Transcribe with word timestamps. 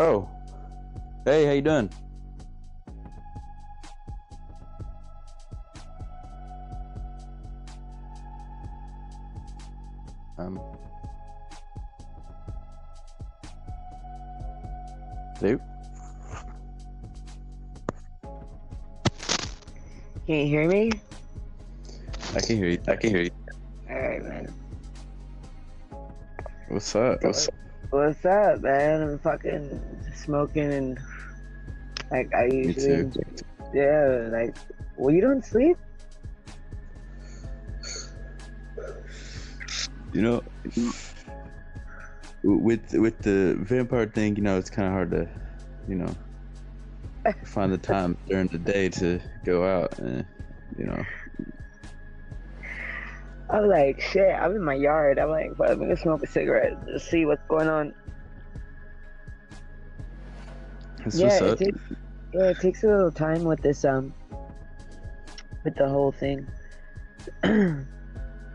Oh, 0.00 0.28
hey, 1.24 1.44
how 1.44 1.50
you 1.50 1.60
doing? 1.60 1.90
Um, 10.38 10.60
hello? 15.40 15.58
Can 20.26 20.36
you 20.36 20.46
hear 20.46 20.68
me? 20.68 20.92
I 22.36 22.40
can 22.40 22.56
hear 22.56 22.68
you. 22.68 22.80
I 22.86 22.94
can 22.94 23.10
hear 23.10 23.22
you. 23.22 23.30
All 23.90 23.96
right, 23.96 24.22
man. 24.22 24.54
What's 26.68 26.94
up? 26.94 27.24
What's 27.24 27.48
up? 27.48 27.54
What's 27.90 28.22
up, 28.26 28.60
man? 28.60 29.02
I'm 29.02 29.18
fucking 29.18 29.80
smoking 30.14 30.72
and 30.72 30.98
like 32.10 32.32
I 32.34 32.44
usually. 32.46 33.10
Yeah, 33.72 34.28
like, 34.30 34.54
well, 34.96 35.14
you 35.14 35.20
don't 35.20 35.44
sleep? 35.44 35.76
You 40.12 40.22
know, 40.22 40.42
with 42.42 42.92
with 42.92 43.18
the 43.18 43.56
vampire 43.60 44.06
thing, 44.06 44.36
you 44.36 44.42
know, 44.42 44.58
it's 44.58 44.70
kind 44.70 44.86
of 44.88 44.92
hard 44.92 45.10
to, 45.12 45.28
you 45.88 45.94
know, 45.94 46.14
find 47.44 47.72
the 47.72 47.78
time 47.78 48.16
during 48.26 48.48
the 48.48 48.58
day 48.58 48.88
to 48.90 49.20
go 49.44 49.64
out 49.64 49.98
and, 49.98 50.26
you 50.78 50.84
know. 50.86 51.04
I'm 53.50 53.68
like, 53.68 54.00
shit. 54.00 54.34
I'm 54.34 54.54
in 54.54 54.62
my 54.62 54.74
yard. 54.74 55.18
I'm 55.18 55.30
like, 55.30 55.58
well, 55.58 55.70
I'm 55.70 55.78
gonna 55.78 55.96
smoke 55.96 56.22
a 56.22 56.26
cigarette 56.26 56.86
to 56.86 57.00
see 57.00 57.24
what's 57.24 57.46
going 57.48 57.68
on. 57.68 57.94
That's 60.98 61.16
yeah, 61.16 61.38
it 61.38 61.58
takes 61.58 61.78
yeah, 62.34 62.48
it 62.50 62.60
takes 62.60 62.84
a 62.84 62.88
little 62.88 63.12
time 63.12 63.44
with 63.44 63.60
this 63.62 63.84
um 63.84 64.12
with 65.64 65.74
the 65.76 65.88
whole 65.88 66.12
thing. 66.12 66.46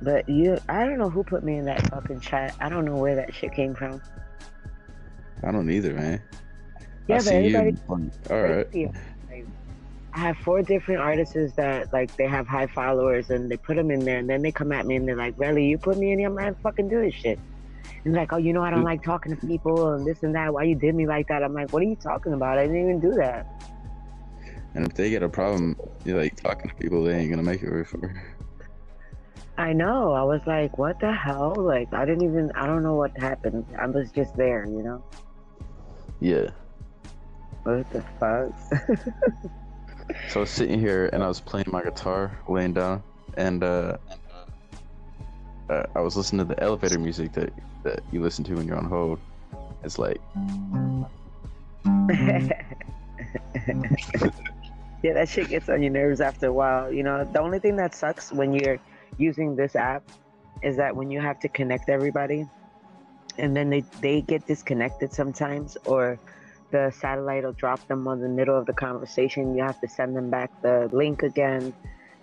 but 0.02 0.30
you 0.30 0.58
I 0.70 0.86
don't 0.86 1.00
know 1.00 1.10
who 1.10 1.24
put 1.24 1.44
me 1.44 1.58
in 1.58 1.66
that 1.66 1.90
fucking 1.90 2.20
chat. 2.20 2.56
I 2.60 2.70
don't 2.70 2.86
know 2.86 2.96
where 2.96 3.16
that 3.16 3.34
shit 3.34 3.54
came 3.54 3.74
from. 3.74 4.02
I 5.44 5.52
don't 5.52 5.70
either, 5.70 5.94
man. 5.94 6.22
Yeah, 7.08 7.16
I 7.16 7.20
but 7.20 7.28
everybody 7.28 7.72
you. 7.72 8.12
All 8.30 8.42
right. 8.42 8.68
Like, 10.14 10.24
I 10.24 10.28
have 10.28 10.38
four 10.38 10.62
different 10.62 11.02
artists 11.02 11.54
that 11.56 11.92
like 11.94 12.16
they 12.18 12.28
have 12.28 12.48
high 12.48 12.68
followers 12.68 13.30
and 13.30 13.50
they 13.50 13.58
put 13.58 13.76
them 13.76 13.92
in 13.92 14.00
there 14.06 14.20
and 14.20 14.30
then 14.30 14.42
they 14.42 14.52
come 14.52 14.72
at 14.72 14.86
me 14.86 14.96
and 14.96 15.08
they're 15.08 15.16
like, 15.16 15.34
"Really, 15.38 15.66
you 15.66 15.78
put 15.78 15.98
me 15.98 16.12
in 16.12 16.20
here? 16.20 16.30
I'm 16.30 16.36
not 16.36 16.60
fucking 16.62 16.90
do 16.90 17.02
this 17.02 17.14
shit." 17.14 17.40
And 18.06 18.14
they're 18.14 18.22
like, 18.22 18.34
"Oh, 18.34 18.38
you 18.38 18.54
know 18.54 18.62
I 18.62 18.70
don't 18.70 18.82
Mm. 18.82 18.86
like 18.86 19.04
talking 19.04 19.36
to 19.36 19.48
people 19.48 19.94
and 19.94 20.06
this 20.06 20.24
and 20.24 20.36
that. 20.36 20.54
Why 20.54 20.64
you 20.64 20.76
did 20.76 20.96
me 20.96 21.08
like 21.08 21.28
that?" 21.28 21.44
I'm 21.44 21.54
like, 21.54 21.72
"What 21.74 21.82
are 21.82 21.86
you 21.86 21.96
talking 21.96 22.34
about? 22.34 22.58
I 22.58 22.68
didn't 22.68 22.82
even 22.82 23.00
do 23.00 23.14
that." 23.16 23.46
And 24.76 24.86
if 24.86 24.94
they 24.94 25.10
get 25.10 25.24
a 25.24 25.30
problem, 25.30 25.76
you 26.04 26.18
like 26.18 26.36
talking 26.36 26.70
to 26.70 26.76
people, 26.76 27.04
they 27.04 27.16
ain't 27.16 27.30
gonna 27.30 27.44
make 27.44 27.62
it 27.62 27.70
very 27.70 27.86
far. 27.86 28.14
I 29.58 29.72
know. 29.74 30.14
I 30.14 30.24
was 30.24 30.42
like, 30.48 30.78
"What 30.78 31.00
the 31.00 31.12
hell?" 31.12 31.54
Like 31.56 31.94
I 31.94 32.06
didn't 32.06 32.24
even. 32.24 32.52
I 32.56 32.66
don't 32.66 32.84
know 32.84 32.96
what 32.96 33.16
happened. 33.18 33.66
I 33.80 33.86
was 33.88 34.12
just 34.12 34.36
there, 34.36 34.66
you 34.66 34.84
know. 34.84 35.04
Yeah. 36.20 36.50
What 37.64 37.90
the 37.92 38.02
fuck? 38.20 38.52
So 40.30 40.40
I 40.40 40.42
was 40.42 40.50
sitting 40.50 40.80
here 40.80 41.10
and 41.14 41.24
I 41.24 41.28
was 41.28 41.40
playing 41.40 41.68
my 41.72 41.84
guitar, 41.84 42.38
laying 42.48 42.74
down, 42.74 43.04
and 43.38 43.64
uh, 43.64 43.98
uh, 45.70 45.84
I 45.96 46.02
was 46.02 46.16
listening 46.18 46.48
to 46.48 46.54
the 46.54 46.62
elevator 46.64 47.00
music 47.00 47.34
that 47.34 47.54
that 47.84 48.02
you 48.12 48.22
listen 48.22 48.44
to 48.46 48.56
when 48.56 48.68
you're 48.68 48.78
on 48.78 48.86
hold. 48.86 49.20
It's 49.84 50.00
like, 50.00 50.20
yeah, 55.04 55.14
that 55.14 55.28
shit 55.28 55.50
gets 55.50 55.70
on 55.70 55.82
your 55.84 55.92
nerves 55.92 56.22
after 56.22 56.48
a 56.48 56.54
while. 56.54 56.92
You 56.92 57.04
know, 57.04 57.26
the 57.26 57.42
only 57.42 57.60
thing 57.60 57.76
that 57.76 57.94
sucks 57.94 58.32
when 58.32 58.54
you're 58.54 58.80
using 59.18 59.56
this 59.56 59.76
app 59.76 60.04
is 60.62 60.78
that 60.78 60.96
when 60.96 61.12
you 61.12 61.20
have 61.20 61.40
to 61.42 61.50
connect 61.50 61.90
everybody 61.90 62.48
and 63.38 63.56
then 63.56 63.70
they, 63.70 63.82
they 64.02 64.22
get 64.22 64.48
disconnected 64.48 65.14
sometimes 65.14 65.78
or 65.86 66.18
the 66.74 66.92
satellite 66.92 67.46
will 67.46 67.54
drop 67.54 67.88
them 67.88 68.08
on 68.10 68.22
the 68.22 68.30
middle 68.30 68.58
of 68.58 68.68
the 68.68 68.74
conversation. 68.74 69.56
You 69.56 69.64
have 69.64 69.80
to 69.82 69.88
send 69.88 70.18
them 70.18 70.32
back 70.32 70.52
the 70.64 70.90
link 70.92 71.24
again. 71.24 71.74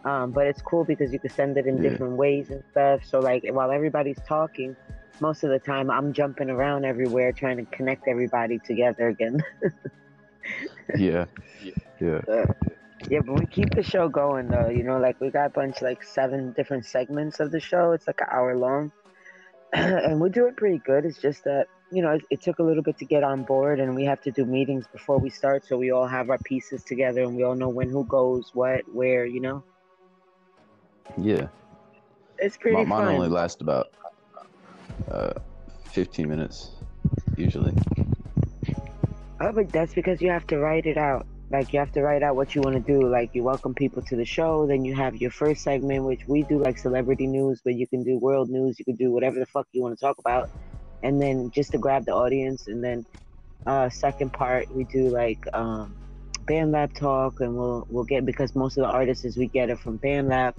Um, 0.04 0.32
but 0.32 0.46
it's 0.48 0.62
cool 0.62 0.84
because 0.84 1.12
you 1.12 1.20
can 1.20 1.30
send 1.30 1.56
it 1.58 1.66
in 1.66 1.80
Yeah. 1.80 1.90
different 1.90 2.14
ways 2.16 2.50
and 2.50 2.62
stuff. 2.72 3.04
So 3.04 3.20
like 3.20 3.44
while 3.50 3.70
everybody's 3.70 4.20
talking, 4.28 4.76
most 5.20 5.44
of 5.44 5.50
the 5.50 5.60
time 5.60 5.90
I'm 5.90 6.12
jumping 6.12 6.50
around 6.50 6.84
everywhere 6.84 7.32
trying 7.32 7.58
to 7.58 7.66
connect 7.76 8.08
everybody 8.08 8.58
together 8.66 9.08
again. 9.08 9.38
yeah, 10.94 11.26
yeah, 11.60 12.44
Yeah, 13.08 13.20
but 13.24 13.38
we 13.40 13.46
keep 13.46 13.70
the 13.74 13.82
show 13.82 14.08
going 14.08 14.48
though. 14.48 14.68
You 14.68 14.84
know, 14.84 14.98
like 14.98 15.20
we 15.20 15.30
got 15.30 15.46
a 15.46 15.50
bunch 15.50 15.82
like 15.82 16.02
seven 16.02 16.52
different 16.52 16.84
segments 16.86 17.40
of 17.40 17.50
the 17.50 17.60
show. 17.60 17.92
It's 17.92 18.06
like 18.06 18.20
an 18.20 18.28
hour 18.30 18.56
long, 18.56 18.92
and 19.72 20.20
we 20.20 20.30
do 20.30 20.46
it 20.46 20.56
pretty 20.56 20.78
good. 20.78 21.04
It's 21.04 21.18
just 21.18 21.44
that 21.44 21.66
you 21.92 22.02
know 22.02 22.12
it, 22.12 22.22
it 22.30 22.42
took 22.42 22.58
a 22.58 22.62
little 22.62 22.82
bit 22.82 22.98
to 22.98 23.04
get 23.04 23.22
on 23.22 23.44
board, 23.44 23.78
and 23.80 23.94
we 23.94 24.04
have 24.04 24.20
to 24.22 24.30
do 24.30 24.44
meetings 24.44 24.86
before 24.92 25.18
we 25.18 25.30
start, 25.30 25.64
so 25.64 25.76
we 25.76 25.90
all 25.90 26.06
have 26.06 26.30
our 26.30 26.38
pieces 26.38 26.82
together, 26.82 27.22
and 27.22 27.36
we 27.36 27.44
all 27.44 27.54
know 27.54 27.68
when 27.68 27.88
who 27.88 28.04
goes 28.04 28.50
what 28.54 28.82
where. 28.92 29.24
You 29.24 29.40
know, 29.40 29.62
yeah. 31.16 31.46
it's 32.38 32.56
pretty 32.56 32.78
My, 32.78 32.84
mine 32.84 33.06
fun. 33.06 33.14
only 33.14 33.28
lasts 33.28 33.60
about 33.60 33.92
uh, 35.10 35.34
15 35.92 36.28
minutes 36.28 36.70
usually. 37.36 37.74
Oh, 39.40 39.52
but 39.52 39.70
that's 39.70 39.94
because 39.94 40.20
you 40.20 40.30
have 40.30 40.46
to 40.48 40.58
write 40.58 40.86
it 40.86 40.98
out. 40.98 41.26
Like 41.50 41.72
you 41.72 41.80
have 41.80 41.90
to 41.92 42.02
write 42.02 42.22
out 42.22 42.36
what 42.36 42.54
you 42.54 42.62
want 42.62 42.76
to 42.76 42.80
do. 42.80 43.08
Like 43.08 43.30
you 43.34 43.42
welcome 43.42 43.74
people 43.74 44.02
to 44.02 44.16
the 44.16 44.24
show, 44.24 44.66
then 44.68 44.84
you 44.84 44.94
have 44.94 45.16
your 45.16 45.32
first 45.32 45.62
segment, 45.62 46.04
which 46.04 46.20
we 46.28 46.44
do 46.44 46.62
like 46.62 46.78
celebrity 46.78 47.26
news, 47.26 47.60
but 47.64 47.74
you 47.74 47.88
can 47.88 48.04
do 48.04 48.18
world 48.18 48.48
news, 48.50 48.78
you 48.78 48.84
can 48.84 48.94
do 48.94 49.10
whatever 49.10 49.40
the 49.40 49.46
fuck 49.46 49.66
you 49.72 49.82
want 49.82 49.98
to 49.98 50.04
talk 50.04 50.18
about, 50.18 50.48
and 51.02 51.20
then 51.20 51.50
just 51.52 51.72
to 51.72 51.78
grab 51.78 52.04
the 52.04 52.12
audience, 52.12 52.68
and 52.68 52.84
then 52.84 53.04
uh, 53.66 53.88
second 53.88 54.32
part 54.32 54.66
we 54.74 54.84
do 54.84 55.10
like 55.10 55.40
um, 55.52 55.96
BandLab 56.48 56.94
talk, 56.94 57.40
and 57.40 57.56
we'll 57.56 57.84
we'll 57.90 58.04
get 58.04 58.24
because 58.24 58.54
most 58.54 58.78
of 58.78 58.82
the 58.82 58.90
artists 58.90 59.36
we 59.36 59.48
get 59.48 59.70
are 59.70 59.76
from 59.76 59.98
BandLab, 59.98 60.54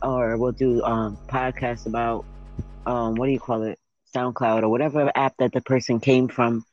or 0.00 0.36
we'll 0.36 0.52
do 0.52 0.80
um, 0.84 1.18
podcasts 1.28 1.86
about 1.86 2.24
um, 2.86 3.16
what 3.16 3.26
do 3.26 3.32
you 3.32 3.40
call 3.40 3.64
it, 3.64 3.80
SoundCloud 4.14 4.62
or 4.62 4.68
whatever 4.68 5.10
app 5.16 5.34
that 5.38 5.52
the 5.52 5.60
person 5.60 5.98
came 5.98 6.28
from 6.28 6.64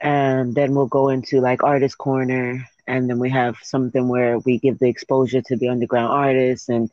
and 0.00 0.54
then 0.54 0.74
we'll 0.74 0.86
go 0.86 1.08
into 1.08 1.40
like 1.40 1.62
artist 1.62 1.98
corner. 1.98 2.64
And 2.86 3.08
then 3.08 3.18
we 3.18 3.30
have 3.30 3.56
something 3.62 4.08
where 4.08 4.38
we 4.38 4.58
give 4.58 4.78
the 4.78 4.88
exposure 4.88 5.42
to 5.42 5.56
the 5.56 5.68
underground 5.68 6.12
artists 6.12 6.68
and 6.68 6.90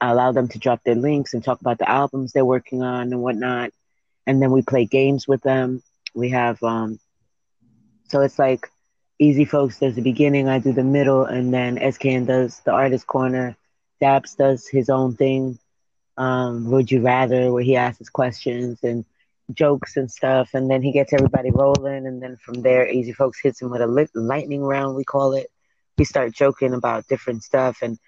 allow 0.00 0.32
them 0.32 0.48
to 0.48 0.58
drop 0.58 0.82
their 0.84 0.94
links 0.94 1.34
and 1.34 1.42
talk 1.42 1.60
about 1.60 1.78
the 1.78 1.88
albums 1.88 2.32
they're 2.32 2.44
working 2.44 2.82
on 2.82 3.12
and 3.12 3.22
whatnot. 3.22 3.70
And 4.26 4.40
then 4.42 4.50
we 4.50 4.62
play 4.62 4.84
games 4.84 5.26
with 5.26 5.42
them. 5.42 5.82
We 6.14 6.30
have 6.30 6.62
um 6.62 6.98
so 8.08 8.20
it's 8.20 8.38
like 8.38 8.66
easy 9.18 9.44
folks. 9.44 9.78
Does 9.78 9.94
the 9.94 10.02
beginning 10.02 10.48
i 10.48 10.58
do 10.58 10.72
the 10.72 10.84
middle 10.84 11.24
and 11.24 11.52
then 11.52 11.78
SKN 11.78 12.26
does 12.26 12.60
the 12.60 12.72
artist 12.72 13.06
corner. 13.06 13.56
Dabs 14.00 14.34
does 14.34 14.66
his 14.66 14.88
own 14.88 15.14
thing. 15.14 15.58
Um 16.16 16.70
would 16.70 16.90
you 16.90 17.00
rather 17.02 17.52
where 17.52 17.62
he 17.62 17.76
asks 17.76 18.08
questions 18.08 18.78
and 18.82 19.04
jokes 19.52 19.96
and 19.96 20.10
stuff, 20.10 20.50
and 20.54 20.70
then 20.70 20.82
he 20.82 20.92
gets 20.92 21.12
everybody 21.12 21.50
rolling, 21.50 22.06
and 22.06 22.22
then 22.22 22.36
from 22.36 22.62
there, 22.62 22.88
Easy 22.88 23.12
Folks 23.12 23.40
hits 23.40 23.62
him 23.62 23.70
with 23.70 23.80
a 23.80 24.08
lightning 24.14 24.62
round, 24.62 24.96
we 24.96 25.04
call 25.04 25.32
it. 25.34 25.48
We 25.96 26.04
start 26.04 26.32
joking 26.32 26.74
about 26.74 27.08
different 27.08 27.42
stuff, 27.42 27.78
and 27.82 27.98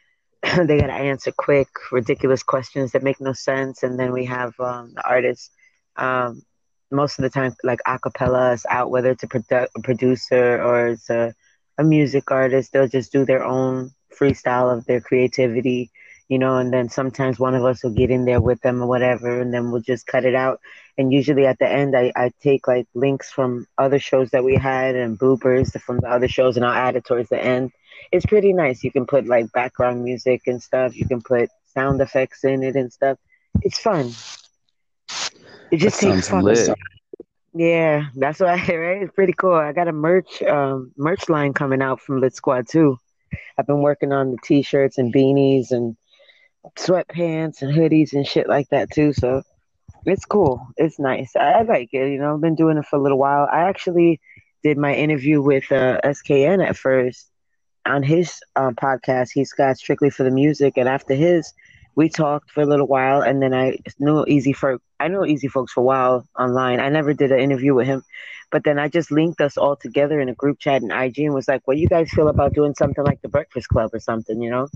they 0.43 0.79
gotta 0.79 0.93
answer 0.93 1.33
quick, 1.33 1.69
ridiculous 1.91 2.43
questions 2.43 2.93
that 2.93 3.03
make 3.03 3.21
no 3.21 3.33
sense, 3.33 3.83
and 3.83 3.99
then 3.99 4.13
we 4.13 4.25
have 4.27 4.59
um, 4.61 4.93
the 4.95 5.07
artists. 5.07 5.51
Um, 5.97 6.43
most 6.91 7.19
of 7.19 7.23
the 7.23 7.31
time, 7.31 7.55
like 7.63 7.81
acapella 7.87 8.55
is 8.55 8.67
out, 8.69 8.91
whether 8.91 9.11
it's 9.11 9.23
a, 9.23 9.29
produ- 9.29 9.69
a 9.77 9.81
producer 9.83 10.61
or 10.63 10.89
it's 10.89 11.09
a, 11.09 11.35
a 11.79 11.85
music 11.85 12.31
artist, 12.31 12.73
they'll 12.73 12.89
just 12.89 13.13
do 13.13 13.25
their 13.25 13.45
own 13.45 13.93
freestyle 14.19 14.77
of 14.77 14.85
their 14.87 15.01
creativity, 15.01 15.91
you 16.31 16.39
know, 16.39 16.57
and 16.57 16.73
then 16.73 16.89
sometimes 16.89 17.39
one 17.39 17.55
of 17.55 17.67
us 17.67 17.85
will 17.85 17.91
get 17.95 18.11
in 18.11 18.25
there 18.25 18.41
with 18.41 18.63
them 18.63 18.83
or 18.83 18.87
whatever, 18.87 19.43
and 19.43 19.53
then 19.53 19.71
we'll 19.71 19.83
just 19.83 20.07
cut 20.07 20.25
it 20.25 20.35
out 20.35 20.61
and 21.01 21.15
usually 21.15 21.47
at 21.47 21.59
the 21.59 21.67
end 21.67 21.97
I, 21.97 22.13
I 22.15 22.31
take 22.43 22.69
like 22.69 22.87
links 22.95 23.31
from 23.31 23.67
other 23.79 23.99
shows 23.99 24.31
that 24.31 24.45
we 24.45 24.57
had 24.57 24.95
and 24.95 25.19
bloopers 25.19 25.81
from 25.81 26.01
the 26.01 26.09
other 26.11 26.29
shows 26.29 26.57
and 26.57 26.65
I'll 26.65 26.75
add 26.75 26.95
it 26.95 27.07
towards 27.07 27.31
the 27.31 27.43
end. 27.43 27.73
It's 28.13 28.27
pretty 28.27 28.53
nice. 28.53 28.85
You 28.85 28.93
can 28.93 29.07
put 29.07 29.27
like 29.27 29.51
background 29.53 30.05
music 30.05 30.43
and 30.47 30.63
stuff. 30.63 30.95
You 30.95 31.07
can 31.07 31.23
put 31.23 31.49
sound 31.73 32.03
effects 32.03 32.45
in 32.45 32.63
it 32.63 32.77
and 32.77 32.93
stuff. 32.93 33.19
It's 33.63 33.79
fun. 33.79 34.13
It 35.71 35.79
just 35.79 36.01
That 36.01 36.15
takes 36.17 36.29
fun. 36.29 36.45
lit. 36.45 36.69
Yeah, 37.55 38.09
that's 38.15 38.41
what 38.41 38.51
I 38.71 38.77
right. 38.77 39.03
It's 39.03 39.15
pretty 39.15 39.33
cool. 39.33 39.55
I 39.55 39.73
got 39.73 39.89
a 39.89 39.93
merch 39.93 40.43
um 40.43 40.93
merch 40.99 41.31
line 41.31 41.55
coming 41.55 41.81
out 41.81 42.01
from 42.01 42.21
Lit 42.21 42.35
Squad 42.35 42.69
too. 42.69 42.99
I've 43.57 43.67
been 43.67 43.81
working 43.81 44.13
on 44.13 44.33
the 44.33 44.39
t-shirts 44.43 44.99
and 44.99 45.15
beanies 45.15 45.71
and 45.71 45.97
sweatpants 46.79 47.63
and 47.63 47.75
hoodies 47.75 48.13
and 48.13 48.27
shit 48.27 48.49
like 48.49 48.69
that 48.71 48.91
too. 48.91 49.13
So 49.13 49.43
it's 50.05 50.25
cool. 50.25 50.67
It's 50.77 50.99
nice. 50.99 51.35
I, 51.37 51.53
I 51.53 51.63
like 51.63 51.91
it. 51.93 52.13
You 52.13 52.19
know, 52.19 52.35
I've 52.35 52.41
been 52.41 52.55
doing 52.55 52.77
it 52.77 52.87
for 52.87 52.97
a 52.97 53.03
little 53.03 53.19
while. 53.19 53.49
I 53.51 53.69
actually 53.69 54.21
did 54.63 54.79
my 54.79 54.95
interview 54.95 55.41
with 55.41 55.71
uh, 55.73 56.01
SKN 56.05 56.67
at 56.67 56.77
first 56.77 57.31
on 57.87 58.03
his 58.03 58.41
uh, 58.57 58.71
podcast. 58.71 59.31
He's 59.33 59.53
got 59.53 59.79
strictly 59.79 60.11
for 60.11 60.23
the 60.23 60.31
music, 60.31 60.75
and 60.77 60.89
after 60.89 61.15
his, 61.15 61.53
we 61.97 62.09
talked 62.09 62.51
for 62.51 62.63
a 62.63 62.67
little 62.67 62.87
while, 62.87 63.23
and 63.23 63.43
then 63.43 63.55
I 63.55 63.79
knew 63.99 64.25
Easy 64.27 64.53
Folk. 64.53 64.83
I 64.99 65.09
know 65.09 65.25
Easy 65.25 65.49
Folks 65.49 65.73
for 65.73 65.81
a 65.81 65.85
while 65.85 66.27
online. 66.39 66.81
I 66.81 66.89
never 66.89 67.15
did 67.15 67.33
an 67.33 67.41
interview 67.41 67.75
with 67.75 67.87
him, 67.87 68.03
but 68.51 68.65
then 68.65 68.79
I 68.79 68.89
just 68.89 69.11
linked 69.11 69.41
us 69.41 69.57
all 69.57 69.77
together 69.77 70.21
in 70.21 70.29
a 70.29 70.35
group 70.35 70.59
chat 70.59 70.83
in 70.83 70.91
IG 70.91 71.19
and 71.21 71.35
was 71.35 71.49
like, 71.49 71.63
"What 71.67 71.75
do 71.75 71.81
you 71.81 71.89
guys 71.89 72.11
feel 72.11 72.29
about 72.29 72.53
doing 72.53 72.75
something 72.75 73.05
like 73.05 73.23
the 73.23 73.29
Breakfast 73.29 73.69
Club 73.69 73.91
or 73.93 74.01
something? 74.01 74.41
You 74.43 74.51
know, 74.51 74.69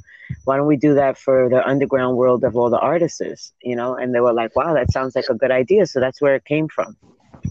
why 0.45 0.57
don't 0.57 0.67
we 0.67 0.77
do 0.77 0.95
that 0.95 1.19
for 1.19 1.49
the 1.49 1.67
underground 1.67 2.17
world 2.17 2.45
of 2.45 2.57
all 2.57 2.71
the 2.71 2.79
artists? 2.79 3.53
You 3.63 3.77
know?" 3.77 3.97
And 3.97 4.15
they 4.15 4.21
were 4.21 4.33
like, 4.33 4.55
"Wow, 4.57 4.75
that 4.75 4.93
sounds 4.93 5.17
like 5.17 5.29
a 5.29 5.35
good 5.35 5.51
idea." 5.51 5.87
So 5.87 6.01
that's 6.01 6.21
where 6.21 6.35
it 6.37 6.45
came 6.45 6.69
from. 6.69 6.97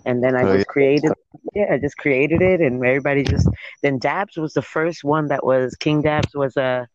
And 0.05 0.23
then 0.23 0.35
I 0.35 0.43
oh, 0.43 0.53
just 0.53 0.59
yeah. 0.59 0.73
created, 0.73 1.11
yeah, 1.53 1.73
I 1.73 1.77
just 1.77 1.97
created 1.97 2.41
it, 2.41 2.61
and 2.61 2.83
everybody 2.83 3.23
just. 3.23 3.47
Then 3.81 3.99
Dabs 3.99 4.37
was 4.37 4.53
the 4.53 4.61
first 4.61 5.03
one 5.03 5.27
that 5.27 5.45
was 5.45 5.75
King 5.75 6.01
Dabs 6.01 6.33
was 6.33 6.57
a. 6.57 6.87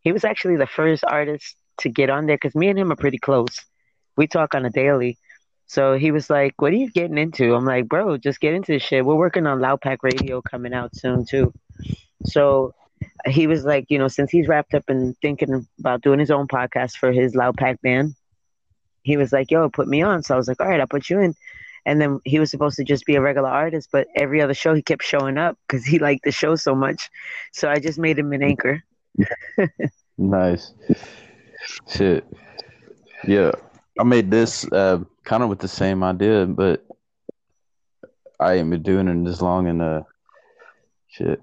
He 0.00 0.12
was 0.12 0.24
actually 0.24 0.56
the 0.56 0.66
first 0.66 1.04
artist 1.06 1.56
to 1.80 1.88
get 1.88 2.10
on 2.10 2.26
there 2.26 2.36
because 2.36 2.54
me 2.54 2.68
and 2.68 2.78
him 2.78 2.92
are 2.92 2.96
pretty 2.96 3.18
close. 3.18 3.64
We 4.16 4.26
talk 4.26 4.54
on 4.54 4.64
a 4.64 4.70
daily. 4.70 5.18
So 5.70 5.96
he 5.96 6.10
was 6.10 6.28
like, 6.28 6.60
"What 6.60 6.72
are 6.72 6.76
you 6.76 6.90
getting 6.90 7.16
into?" 7.16 7.54
I'm 7.54 7.64
like, 7.64 7.86
"Bro, 7.88 8.16
just 8.16 8.40
get 8.40 8.54
into 8.54 8.72
this 8.72 8.82
shit. 8.82 9.04
We're 9.04 9.14
working 9.14 9.46
on 9.46 9.60
Loud 9.60 9.80
Pack 9.80 10.02
Radio 10.02 10.42
coming 10.42 10.74
out 10.74 10.96
soon 10.96 11.24
too." 11.24 11.52
So 12.24 12.74
he 13.24 13.46
was 13.46 13.64
like, 13.64 13.86
you 13.88 13.96
know, 13.96 14.08
since 14.08 14.32
he's 14.32 14.48
wrapped 14.48 14.74
up 14.74 14.82
and 14.88 15.16
thinking 15.22 15.68
about 15.78 16.00
doing 16.00 16.18
his 16.18 16.32
own 16.32 16.48
podcast 16.48 16.96
for 16.96 17.12
his 17.12 17.36
Loud 17.36 17.56
Pack 17.56 17.80
band, 17.82 18.16
he 19.02 19.16
was 19.16 19.32
like, 19.32 19.52
"Yo, 19.52 19.68
put 19.68 19.86
me 19.86 20.02
on." 20.02 20.24
So 20.24 20.34
I 20.34 20.38
was 20.38 20.48
like, 20.48 20.60
"All 20.60 20.66
right, 20.66 20.80
I'll 20.80 20.88
put 20.88 21.08
you 21.08 21.20
in." 21.20 21.36
And 21.86 22.00
then 22.00 22.18
he 22.24 22.40
was 22.40 22.50
supposed 22.50 22.74
to 22.78 22.84
just 22.84 23.06
be 23.06 23.14
a 23.14 23.20
regular 23.20 23.48
artist, 23.48 23.90
but 23.92 24.08
every 24.16 24.42
other 24.42 24.54
show 24.54 24.74
he 24.74 24.82
kept 24.82 25.04
showing 25.04 25.38
up 25.38 25.56
because 25.68 25.84
he 25.86 26.00
liked 26.00 26.24
the 26.24 26.32
show 26.32 26.56
so 26.56 26.74
much. 26.74 27.08
So 27.52 27.70
I 27.70 27.78
just 27.78 27.96
made 27.96 28.18
him 28.18 28.32
an 28.32 28.42
anchor. 28.42 28.82
nice. 30.18 30.74
Shit. 31.88 32.26
Yeah. 33.24 33.52
I 34.00 34.02
made 34.02 34.30
this 34.32 34.64
uh, 34.72 34.98
kind 35.24 35.42
of 35.42 35.48
with 35.48 35.58
the 35.58 35.68
same 35.68 36.02
idea, 36.02 36.46
but 36.46 36.84
I 38.38 38.54
ain't 38.54 38.70
been 38.70 38.82
doing 38.82 39.08
it 39.08 39.28
as 39.28 39.42
long 39.42 39.68
and 39.68 39.82
uh 39.82 40.02
shit. 41.08 41.42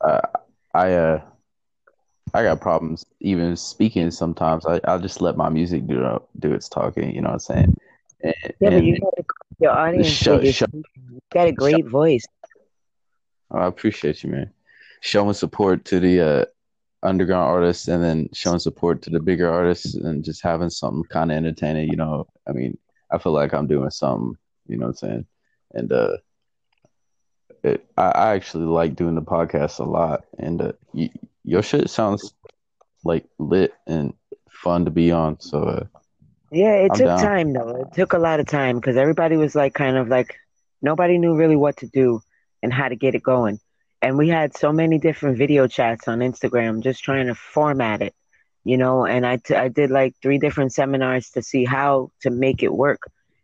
Uh, 0.00 0.20
I 0.74 0.92
uh 0.92 1.22
I 2.34 2.42
got 2.42 2.60
problems 2.60 3.04
even 3.20 3.56
speaking 3.56 4.10
sometimes. 4.10 4.66
I 4.66 4.80
I 4.84 4.98
just 4.98 5.20
let 5.20 5.36
my 5.36 5.48
music 5.48 5.86
do 5.86 6.20
do 6.38 6.52
its 6.52 6.68
talking, 6.68 7.14
you 7.14 7.20
know 7.20 7.28
what 7.28 7.34
I'm 7.34 7.38
saying? 7.40 7.76
And, 8.22 8.34
yeah, 8.60 8.70
but 8.70 8.84
you 8.84 8.98
got 9.00 9.14
your 9.58 9.70
audience 9.72 10.08
show, 10.08 10.42
show, 10.44 10.66
you 10.72 11.20
got 11.32 11.48
a 11.48 11.52
great 11.52 11.84
show. 11.84 11.90
voice. 11.90 12.24
I 13.50 13.66
appreciate 13.66 14.22
you, 14.22 14.30
man. 14.30 14.50
Showing 15.00 15.34
support 15.34 15.84
to 15.86 16.00
the 16.00 16.20
uh 16.20 16.44
underground 17.06 17.44
artists 17.44 17.88
and 17.88 18.02
then 18.02 18.28
showing 18.32 18.58
support 18.58 19.02
to 19.02 19.10
the 19.10 19.20
bigger 19.20 19.50
artists 19.50 19.94
and 19.94 20.24
just 20.24 20.42
having 20.42 20.70
something 20.70 21.04
kind 21.04 21.30
of 21.30 21.36
entertaining. 21.36 21.88
You 21.88 21.96
know, 21.96 22.26
I 22.48 22.52
mean, 22.52 22.76
I 23.10 23.18
feel 23.18 23.32
like 23.32 23.54
I'm 23.54 23.66
doing 23.66 23.90
something. 23.90 24.36
You 24.66 24.76
know 24.76 24.86
what 24.86 25.02
I'm 25.02 25.08
saying? 25.08 25.26
And 25.74 25.92
uh, 25.92 26.16
it, 27.62 27.86
I, 27.96 28.10
I 28.10 28.34
actually 28.34 28.64
like 28.64 28.96
doing 28.96 29.14
the 29.14 29.22
podcast 29.22 29.78
a 29.78 29.84
lot. 29.84 30.24
And 30.38 30.60
uh, 30.60 30.72
y- 30.92 31.12
your 31.44 31.62
shit 31.62 31.88
sounds 31.88 32.34
like 33.04 33.24
lit 33.38 33.72
and 33.86 34.12
fun 34.50 34.84
to 34.84 34.90
be 34.90 35.12
on. 35.12 35.38
So 35.40 35.62
uh, 35.62 35.84
yeah, 36.50 36.74
it 36.74 36.90
I'm 36.92 36.98
took 36.98 37.06
down. 37.06 37.18
time 37.18 37.52
though. 37.52 37.82
It 37.82 37.94
took 37.94 38.12
a 38.12 38.18
lot 38.18 38.40
of 38.40 38.46
time 38.46 38.76
because 38.76 38.96
everybody 38.96 39.36
was 39.36 39.54
like, 39.54 39.74
kind 39.74 39.96
of 39.96 40.08
like, 40.08 40.34
nobody 40.82 41.18
knew 41.18 41.36
really 41.36 41.56
what 41.56 41.76
to 41.78 41.86
do 41.86 42.20
and 42.62 42.72
how 42.72 42.88
to 42.88 42.96
get 42.96 43.14
it 43.14 43.22
going 43.22 43.60
and 44.02 44.18
we 44.18 44.28
had 44.28 44.56
so 44.56 44.72
many 44.72 44.98
different 44.98 45.38
video 45.38 45.66
chats 45.66 46.08
on 46.08 46.18
Instagram 46.18 46.82
just 46.82 47.02
trying 47.02 47.26
to 47.26 47.34
format 47.34 48.02
it, 48.02 48.14
you 48.64 48.76
know. 48.76 49.06
And 49.06 49.26
I, 49.26 49.38
t- 49.38 49.54
I 49.54 49.68
did 49.68 49.90
like 49.90 50.14
three 50.22 50.38
different 50.38 50.72
seminars 50.72 51.30
to 51.30 51.42
see 51.42 51.64
how 51.64 52.10
to 52.20 52.30
make 52.30 52.62
it 52.62 52.72
work. 52.72 53.00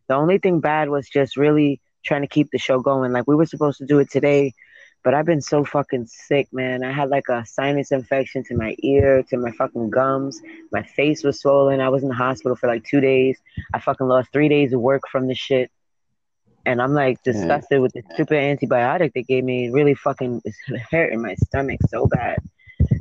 The 0.08 0.14
only 0.14 0.38
thing 0.38 0.60
bad 0.60 0.88
was 0.88 1.08
just 1.08 1.36
really 1.36 1.80
trying 2.04 2.22
to 2.22 2.28
keep 2.28 2.50
the 2.50 2.58
show 2.58 2.80
going. 2.80 3.12
Like 3.12 3.26
we 3.26 3.36
were 3.36 3.46
supposed 3.46 3.78
to 3.78 3.86
do 3.86 3.98
it 3.98 4.10
today, 4.10 4.52
but 5.02 5.14
I've 5.14 5.26
been 5.26 5.40
so 5.40 5.64
fucking 5.64 6.06
sick, 6.06 6.48
man. 6.52 6.84
I 6.84 6.92
had 6.92 7.08
like 7.08 7.28
a 7.28 7.46
sinus 7.46 7.90
infection 7.90 8.44
to 8.44 8.56
my 8.56 8.76
ear, 8.80 9.22
to 9.30 9.36
my 9.38 9.52
fucking 9.52 9.90
gums. 9.90 10.40
My 10.70 10.82
face 10.82 11.24
was 11.24 11.40
swollen. 11.40 11.80
I 11.80 11.88
was 11.88 12.02
in 12.02 12.08
the 12.08 12.14
hospital 12.14 12.56
for 12.56 12.66
like 12.66 12.84
two 12.84 13.00
days. 13.00 13.38
I 13.72 13.80
fucking 13.80 14.06
lost 14.06 14.32
three 14.32 14.48
days 14.48 14.72
of 14.72 14.80
work 14.80 15.02
from 15.10 15.28
the 15.28 15.34
shit 15.34 15.70
and 16.64 16.80
I'm 16.80 16.94
like 16.94 17.22
disgusted 17.22 17.80
with 17.80 17.92
the 17.92 18.02
stupid 18.14 18.36
antibiotic 18.36 19.12
they 19.12 19.22
gave 19.22 19.44
me. 19.44 19.66
It 19.66 19.72
really 19.72 19.94
fucking 19.94 20.42
is 20.44 20.56
hurting 20.90 21.22
my 21.22 21.34
stomach 21.36 21.80
so 21.88 22.06
bad. 22.06 22.38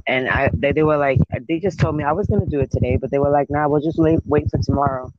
And 0.07 0.29
I 0.29 0.49
they, 0.53 0.71
they 0.71 0.83
were 0.83 0.97
like 0.97 1.19
they 1.47 1.59
just 1.59 1.79
told 1.79 1.95
me 1.95 2.03
I 2.03 2.11
was 2.11 2.27
gonna 2.27 2.45
do 2.45 2.59
it 2.59 2.71
today, 2.71 2.97
but 2.97 3.11
they 3.11 3.19
were 3.19 3.29
like, 3.29 3.49
nah, 3.49 3.67
we'll 3.67 3.81
just 3.81 3.99
wait 3.99 4.19
wait 4.25 4.49
for 4.49 4.59
tomorrow. 4.59 5.11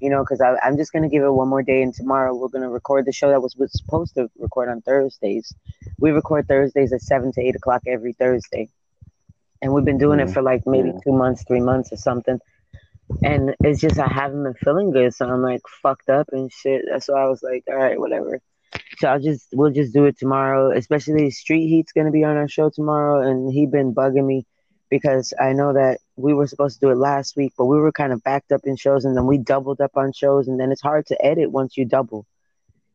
You 0.00 0.08
know, 0.08 0.24
because 0.24 0.40
I'm 0.40 0.78
just 0.78 0.92
gonna 0.92 1.10
give 1.10 1.22
it 1.22 1.30
one 1.30 1.48
more 1.48 1.62
day, 1.62 1.82
and 1.82 1.92
tomorrow 1.92 2.34
we're 2.34 2.48
gonna 2.48 2.70
record 2.70 3.04
the 3.04 3.12
show 3.12 3.28
that 3.28 3.42
was, 3.42 3.54
was 3.56 3.70
supposed 3.72 4.14
to 4.14 4.30
record 4.38 4.70
on 4.70 4.80
Thursdays. 4.80 5.54
We 5.98 6.10
record 6.10 6.48
Thursdays 6.48 6.92
at 6.92 7.02
seven 7.02 7.32
to 7.32 7.40
eight 7.42 7.54
o'clock 7.54 7.82
every 7.86 8.14
Thursday, 8.14 8.70
and 9.60 9.74
we've 9.74 9.84
been 9.84 9.98
doing 9.98 10.20
it 10.20 10.28
mm. 10.28 10.34
for 10.34 10.40
like 10.40 10.66
maybe 10.66 10.92
two 11.04 11.12
months, 11.12 11.44
three 11.46 11.60
months, 11.60 11.92
or 11.92 11.96
something 11.96 12.40
and 13.22 13.54
it's 13.62 13.80
just 13.80 13.98
I 13.98 14.08
haven't 14.08 14.44
been 14.44 14.54
feeling 14.54 14.90
good, 14.90 15.14
so 15.14 15.26
I'm 15.26 15.42
like 15.42 15.62
fucked 15.82 16.08
up 16.08 16.28
and 16.32 16.50
shit. 16.52 16.84
That's 16.90 17.08
why 17.08 17.22
I 17.22 17.28
was 17.28 17.42
like, 17.42 17.64
all 17.68 17.76
right, 17.76 17.98
whatever. 17.98 18.40
So 18.98 19.08
I'll 19.08 19.20
just 19.20 19.48
we'll 19.52 19.72
just 19.72 19.92
do 19.92 20.04
it 20.04 20.18
tomorrow. 20.18 20.76
Especially 20.76 21.30
Street 21.30 21.68
Heat's 21.68 21.92
gonna 21.92 22.10
be 22.10 22.24
on 22.24 22.36
our 22.36 22.48
show 22.48 22.70
tomorrow, 22.70 23.28
and 23.28 23.52
he 23.52 23.66
been 23.66 23.94
bugging 23.94 24.26
me 24.26 24.46
because 24.90 25.32
I 25.40 25.52
know 25.52 25.72
that 25.72 26.00
we 26.16 26.34
were 26.34 26.46
supposed 26.46 26.80
to 26.80 26.86
do 26.86 26.90
it 26.90 26.96
last 26.96 27.36
week, 27.36 27.52
but 27.56 27.66
we 27.66 27.78
were 27.78 27.92
kind 27.92 28.12
of 28.12 28.22
backed 28.22 28.52
up 28.52 28.62
in 28.64 28.76
shows, 28.76 29.04
and 29.04 29.16
then 29.16 29.26
we 29.26 29.38
doubled 29.38 29.80
up 29.80 29.96
on 29.96 30.12
shows, 30.12 30.48
and 30.48 30.58
then 30.58 30.72
it's 30.72 30.82
hard 30.82 31.06
to 31.06 31.24
edit 31.24 31.50
once 31.50 31.76
you 31.76 31.84
double. 31.84 32.26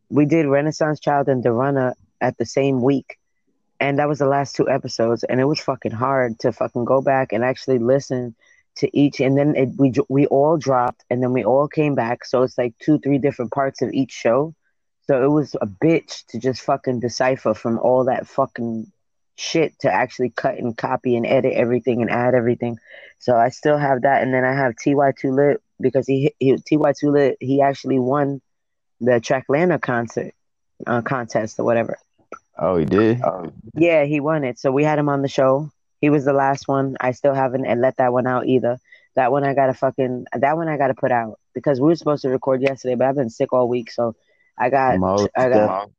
We 0.09 0.25
did 0.25 0.45
Renaissance 0.45 0.99
Child 0.99 1.29
and 1.29 1.43
Durana 1.43 1.93
at 2.21 2.37
the 2.37 2.45
same 2.45 2.81
week, 2.81 3.17
and 3.79 3.99
that 3.99 4.09
was 4.09 4.19
the 4.19 4.27
last 4.27 4.55
two 4.55 4.69
episodes, 4.69 5.23
and 5.23 5.39
it 5.39 5.45
was 5.45 5.59
fucking 5.59 5.91
hard 5.91 6.39
to 6.39 6.51
fucking 6.51 6.85
go 6.85 7.01
back 7.01 7.31
and 7.31 7.43
actually 7.43 7.79
listen 7.79 8.35
to 8.77 8.97
each, 8.97 9.19
and 9.19 9.37
then 9.37 9.55
it, 9.55 9.69
we 9.77 9.93
we 10.09 10.25
all 10.27 10.57
dropped, 10.57 11.03
and 11.09 11.21
then 11.21 11.33
we 11.33 11.43
all 11.43 11.67
came 11.67 11.95
back. 11.95 12.25
So 12.25 12.43
it's 12.43 12.57
like 12.57 12.73
two, 12.79 12.99
three 12.99 13.17
different 13.17 13.51
parts 13.51 13.81
of 13.81 13.91
each 13.93 14.11
show. 14.11 14.53
So 15.07 15.23
it 15.23 15.29
was 15.29 15.55
a 15.61 15.67
bitch 15.67 16.25
to 16.27 16.39
just 16.39 16.61
fucking 16.61 16.99
decipher 16.99 17.53
from 17.53 17.77
all 17.79 18.05
that 18.05 18.27
fucking 18.27 18.91
shit 19.35 19.77
to 19.79 19.91
actually 19.91 20.29
cut 20.29 20.57
and 20.57 20.75
copy 20.75 21.15
and 21.15 21.25
edit 21.25 21.53
everything 21.53 22.01
and 22.01 22.09
add 22.09 22.33
everything. 22.33 22.79
So 23.19 23.35
I 23.35 23.49
still 23.49 23.77
have 23.77 24.01
that, 24.01 24.23
and 24.23 24.33
then 24.33 24.43
I 24.43 24.53
have 24.53 24.73
ty2 24.75 25.35
lit 25.35 25.61
because 25.79 26.07
he, 26.07 26.33
he 26.39 26.55
Ty 26.57 26.93
Too 26.99 27.11
Lit 27.11 27.37
he 27.39 27.61
actually 27.61 27.99
won 27.99 28.41
the 29.01 29.19
Tracklanta 29.19 29.81
concert 29.81 30.33
uh, 30.87 31.01
contest 31.01 31.59
or 31.59 31.63
whatever. 31.63 31.97
Oh, 32.57 32.77
he 32.77 32.85
did. 32.85 33.21
Oh. 33.21 33.51
Yeah, 33.75 34.05
he 34.05 34.19
won 34.19 34.43
it. 34.43 34.57
So 34.59 34.71
we 34.71 34.83
had 34.83 34.97
him 34.97 35.09
on 35.09 35.21
the 35.21 35.27
show, 35.27 35.71
he 36.01 36.09
was 36.09 36.25
the 36.25 36.33
last 36.33 36.67
one. 36.67 36.95
I 36.99 37.11
still 37.11 37.33
haven't 37.33 37.65
and 37.65 37.81
let 37.81 37.97
that 37.97 38.13
one 38.13 38.27
out 38.27 38.47
either. 38.47 38.77
That 39.15 39.31
one 39.31 39.43
I 39.43 39.53
gotta 39.53 39.73
fucking 39.73 40.25
that 40.33 40.57
one 40.57 40.67
I 40.67 40.77
gotta 40.77 40.93
put 40.93 41.11
out 41.11 41.39
because 41.53 41.79
we 41.79 41.87
were 41.87 41.95
supposed 41.95 42.23
to 42.23 42.29
record 42.29 42.61
yesterday, 42.61 42.95
but 42.95 43.07
I've 43.07 43.15
been 43.15 43.29
sick 43.29 43.53
all 43.53 43.67
week, 43.67 43.91
so 43.91 44.15
I 44.57 44.69
got 44.69 44.99
Most 44.99 45.29
I 45.35 45.49
got 45.49 45.89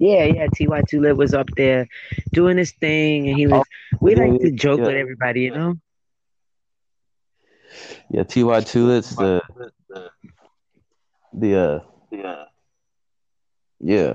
yeah, 0.00 0.24
yeah. 0.24 0.46
Ty2Lit 0.46 1.14
was 1.14 1.34
up 1.34 1.48
there 1.56 1.86
doing 2.32 2.56
his 2.56 2.72
thing, 2.72 3.28
and 3.28 3.36
he 3.36 3.46
was. 3.46 3.62
We 4.00 4.14
like 4.14 4.40
to 4.40 4.50
joke 4.50 4.80
yeah. 4.80 4.86
with 4.86 4.96
everybody, 4.96 5.42
you 5.42 5.50
know. 5.50 5.74
Yeah, 8.10 8.22
Ty 8.22 8.62
Too 8.62 8.86
Lit's 8.86 9.14
the 9.14 9.42
the 11.32 11.54
uh 11.54 11.80
yeah 12.10 12.44
yeah 13.78 14.14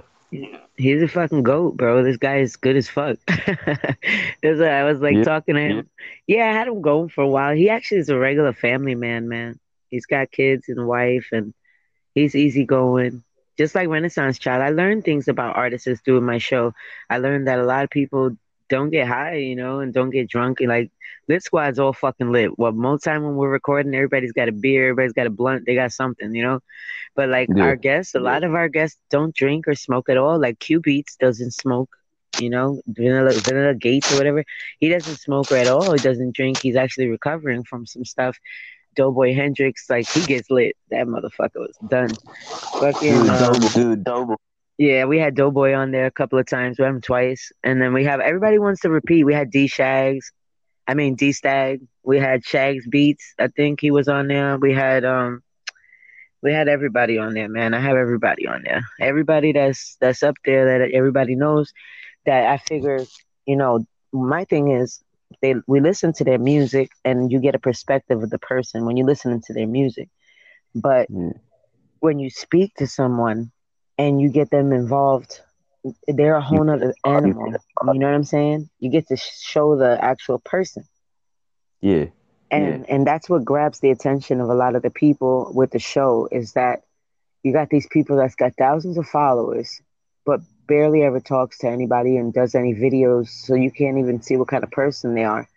He's 0.78 1.02
a 1.02 1.08
fucking 1.08 1.44
goat, 1.44 1.78
bro. 1.78 2.04
This 2.04 2.18
guy 2.18 2.38
is 2.40 2.58
good 2.58 2.76
as 2.76 2.90
fuck. 2.90 3.18
I 3.28 4.84
was 4.84 5.00
like 5.00 5.16
yeah, 5.16 5.24
talking 5.24 5.56
to 5.56 5.62
him. 5.62 5.90
Yeah. 6.28 6.38
yeah, 6.38 6.50
I 6.50 6.54
had 6.54 6.68
him 6.68 6.82
going 6.82 7.10
for 7.10 7.24
a 7.24 7.30
while. 7.30 7.56
He 7.56 7.70
actually 7.70 8.00
is 8.00 8.10
a 8.10 8.18
regular 8.18 8.54
family 8.54 8.96
man, 8.96 9.30
man. 9.30 9.60
He's 9.90 10.06
got 10.06 10.32
kids 10.32 10.68
and 10.68 10.88
wife, 10.88 11.30
and 11.32 11.54
he's 12.14 12.36
easygoing. 12.36 13.24
Just 13.58 13.74
like 13.74 13.88
Renaissance 13.88 14.38
Child, 14.38 14.64
I 14.64 14.70
learned 14.70 15.06
things 15.06 15.30
about 15.30 15.56
artists 15.56 16.02
doing 16.06 16.26
my 16.26 16.40
show. 16.40 16.74
I 17.10 17.20
learned 17.20 17.48
that 17.48 17.60
a 17.60 17.64
lot 17.64 17.86
of 17.86 17.90
people 17.90 18.36
don't 18.70 18.90
get 18.90 19.08
high, 19.08 19.36
you 19.36 19.56
know, 19.56 19.80
and 19.80 19.94
don't 19.94 20.10
get 20.10 20.30
drunk. 20.30 20.60
And 20.60 20.70
like 20.70 20.92
Lit 21.28 21.44
Squad's 21.44 21.80
all 21.80 21.94
fucking 21.94 22.32
lit. 22.32 22.58
Well, 22.58 22.72
most 22.72 23.04
time 23.04 23.24
when 23.24 23.36
we're 23.36 23.50
recording, 23.50 23.94
everybody's 23.94 24.32
got 24.32 24.50
a 24.50 24.52
beer, 24.52 24.90
everybody's 24.90 25.14
got 25.14 25.28
a 25.28 25.32
blunt, 25.32 25.66
they 25.66 25.76
got 25.76 25.92
something, 25.92 26.34
you 26.34 26.44
know. 26.44 26.60
But 27.16 27.30
like 27.30 27.50
yeah. 27.56 27.64
our 27.64 27.76
guests, 27.76 28.16
a 28.16 28.20
lot 28.20 28.44
of 28.44 28.54
our 28.54 28.70
guests 28.70 29.00
don't 29.10 29.36
drink 29.36 29.68
or 29.68 29.76
smoke 29.76 30.10
at 30.10 30.18
all. 30.18 30.40
Like 30.40 30.60
Q 30.60 30.80
Beats 30.80 31.16
doesn't 31.16 31.52
smoke, 31.52 31.96
you 32.40 32.50
know, 32.50 32.82
Vanilla 32.88 33.32
Vanilla 33.34 33.74
Gates 33.74 34.12
or 34.14 34.18
whatever. 34.18 34.44
He 34.80 34.90
doesn't 34.90 35.18
smoke 35.18 35.52
at 35.52 35.68
all. 35.68 35.94
He 35.94 36.00
doesn't 36.00 36.36
drink. 36.36 36.60
He's 36.60 36.76
actually 36.76 37.08
recovering 37.08 37.64
from 37.64 37.86
some 37.86 38.06
stuff. 38.06 38.38
Doughboy 38.96 39.34
Hendrix, 39.34 39.90
like 39.90 40.08
he 40.10 40.22
gets 40.26 40.50
lit. 40.50 40.76
That 40.90 41.08
motherfucker 41.08 41.58
was 41.58 41.78
done. 41.90 42.10
Fucking 42.80 43.24
dude, 43.24 43.30
um, 43.30 43.60
dude, 43.74 44.04
Doughboy, 44.04 44.36
Yeah, 44.78 45.06
we 45.06 45.20
had 45.20 45.36
Doughboy 45.36 45.74
on 45.74 45.92
there 45.92 46.06
a 46.06 46.12
couple 46.12 46.38
of 46.38 46.48
times. 46.48 46.78
We 46.78 46.84
had 46.84 46.96
him 46.96 47.02
twice, 47.02 47.52
and 47.64 47.82
then 47.82 47.94
we 47.94 48.06
have 48.06 48.20
everybody 48.20 48.60
wants 48.60 48.82
to 48.82 48.90
repeat. 48.90 49.24
We 49.24 49.34
had 49.34 49.50
D 49.52 49.68
Shags, 49.68 50.32
I 50.88 50.94
mean 50.96 51.16
D 51.16 51.32
Stag. 51.32 51.82
We 52.04 52.20
had 52.20 52.46
Shags 52.46 52.86
Beats. 52.88 53.34
I 53.40 53.48
think 53.48 53.80
he 53.80 53.92
was 53.92 54.08
on 54.08 54.28
there. 54.28 54.58
We 54.58 54.74
had 54.74 55.06
um, 55.06 55.44
we 56.42 56.52
had 56.54 56.68
everybody 56.68 57.18
on 57.18 57.34
there, 57.34 57.50
man. 57.50 57.74
I 57.74 57.80
have 57.80 57.96
everybody 57.98 58.48
on 58.48 58.64
there. 58.64 58.84
Everybody 59.00 59.54
that's 59.54 59.98
that's 60.02 60.24
up 60.24 60.36
there 60.46 60.80
that 60.80 60.92
everybody 60.92 61.36
knows. 61.36 61.72
That 62.26 62.48
I 62.48 62.58
figure, 62.58 63.00
you 63.46 63.56
know, 63.56 63.86
my 64.12 64.46
thing 64.46 64.72
is 64.72 65.02
they 65.42 65.56
we 65.68 65.80
listen 65.80 66.12
to 66.14 66.24
their 66.24 66.40
music 66.40 66.90
and 67.06 67.32
you 67.32 67.40
get 67.40 67.56
a 67.56 67.60
perspective 67.60 68.22
of 68.24 68.30
the 68.30 68.40
person 68.40 68.86
when 68.86 68.98
you 68.98 69.06
listen 69.06 69.40
to 69.46 69.54
their 69.54 69.68
music, 69.68 70.10
but 70.76 71.10
Mm. 71.10 71.40
when 72.00 72.20
you 72.20 72.30
speak 72.30 72.74
to 72.76 72.88
someone 72.88 73.52
and 73.98 74.22
you 74.22 74.30
get 74.30 74.50
them 74.50 74.72
involved, 74.72 75.42
they're 76.08 76.36
a 76.36 76.42
whole 76.42 76.64
nother 76.64 76.94
animal. 77.06 77.48
You 77.48 78.00
know 78.00 78.08
what 78.08 78.16
I'm 78.16 78.24
saying? 78.24 78.70
You 78.80 78.90
get 78.90 79.08
to 79.08 79.18
show 79.18 79.78
the 79.78 80.04
actual 80.04 80.40
person. 80.40 80.84
Yeah. 81.82 82.06
And 82.52 82.90
and 82.90 83.06
that's 83.06 83.30
what 83.30 83.44
grabs 83.44 83.80
the 83.80 83.90
attention 83.90 84.40
of 84.40 84.50
a 84.50 84.56
lot 84.56 84.76
of 84.76 84.82
the 84.82 84.90
people 84.90 85.52
with 85.54 85.72
the 85.72 85.80
show 85.80 86.28
is 86.32 86.54
that 86.54 86.84
you 87.44 87.52
got 87.52 87.70
these 87.70 87.88
people 87.88 88.18
that's 88.18 88.36
got 88.36 88.54
thousands 88.58 88.98
of 88.98 89.08
followers, 89.08 89.82
but 90.26 90.42
barely 90.68 91.04
ever 91.04 91.20
talks 91.20 91.60
to 91.60 91.68
anybody 91.68 92.18
and 92.18 92.34
does 92.34 92.56
any 92.56 92.74
videos, 92.74 93.30
so 93.30 93.54
you 93.56 93.72
can't 93.72 93.98
even 93.98 94.22
see 94.22 94.36
what 94.36 94.48
kind 94.48 94.64
of 94.64 94.72
person 94.72 95.14
they 95.14 95.24
are. 95.24 95.48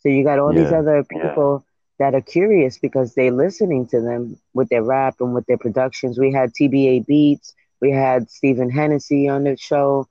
So 0.00 0.08
you 0.08 0.24
got 0.24 0.38
all 0.38 0.52
these 0.52 0.72
other 0.72 1.04
people 1.04 1.64
that 1.98 2.14
are 2.14 2.20
curious 2.20 2.78
because 2.78 3.14
they're 3.14 3.32
listening 3.32 3.86
to 3.88 4.00
them 4.00 4.38
with 4.52 4.68
their 4.68 4.82
rap 4.82 5.16
and 5.20 5.34
with 5.34 5.46
their 5.46 5.58
productions. 5.58 6.18
We 6.18 6.32
had 6.32 6.52
TBA 6.52 7.06
Beats, 7.06 7.54
we 7.82 7.90
had 7.90 8.30
Stephen 8.30 8.70
Hennessy 8.70 9.28
on 9.28 9.42
the 9.42 9.56
show, 9.56 10.06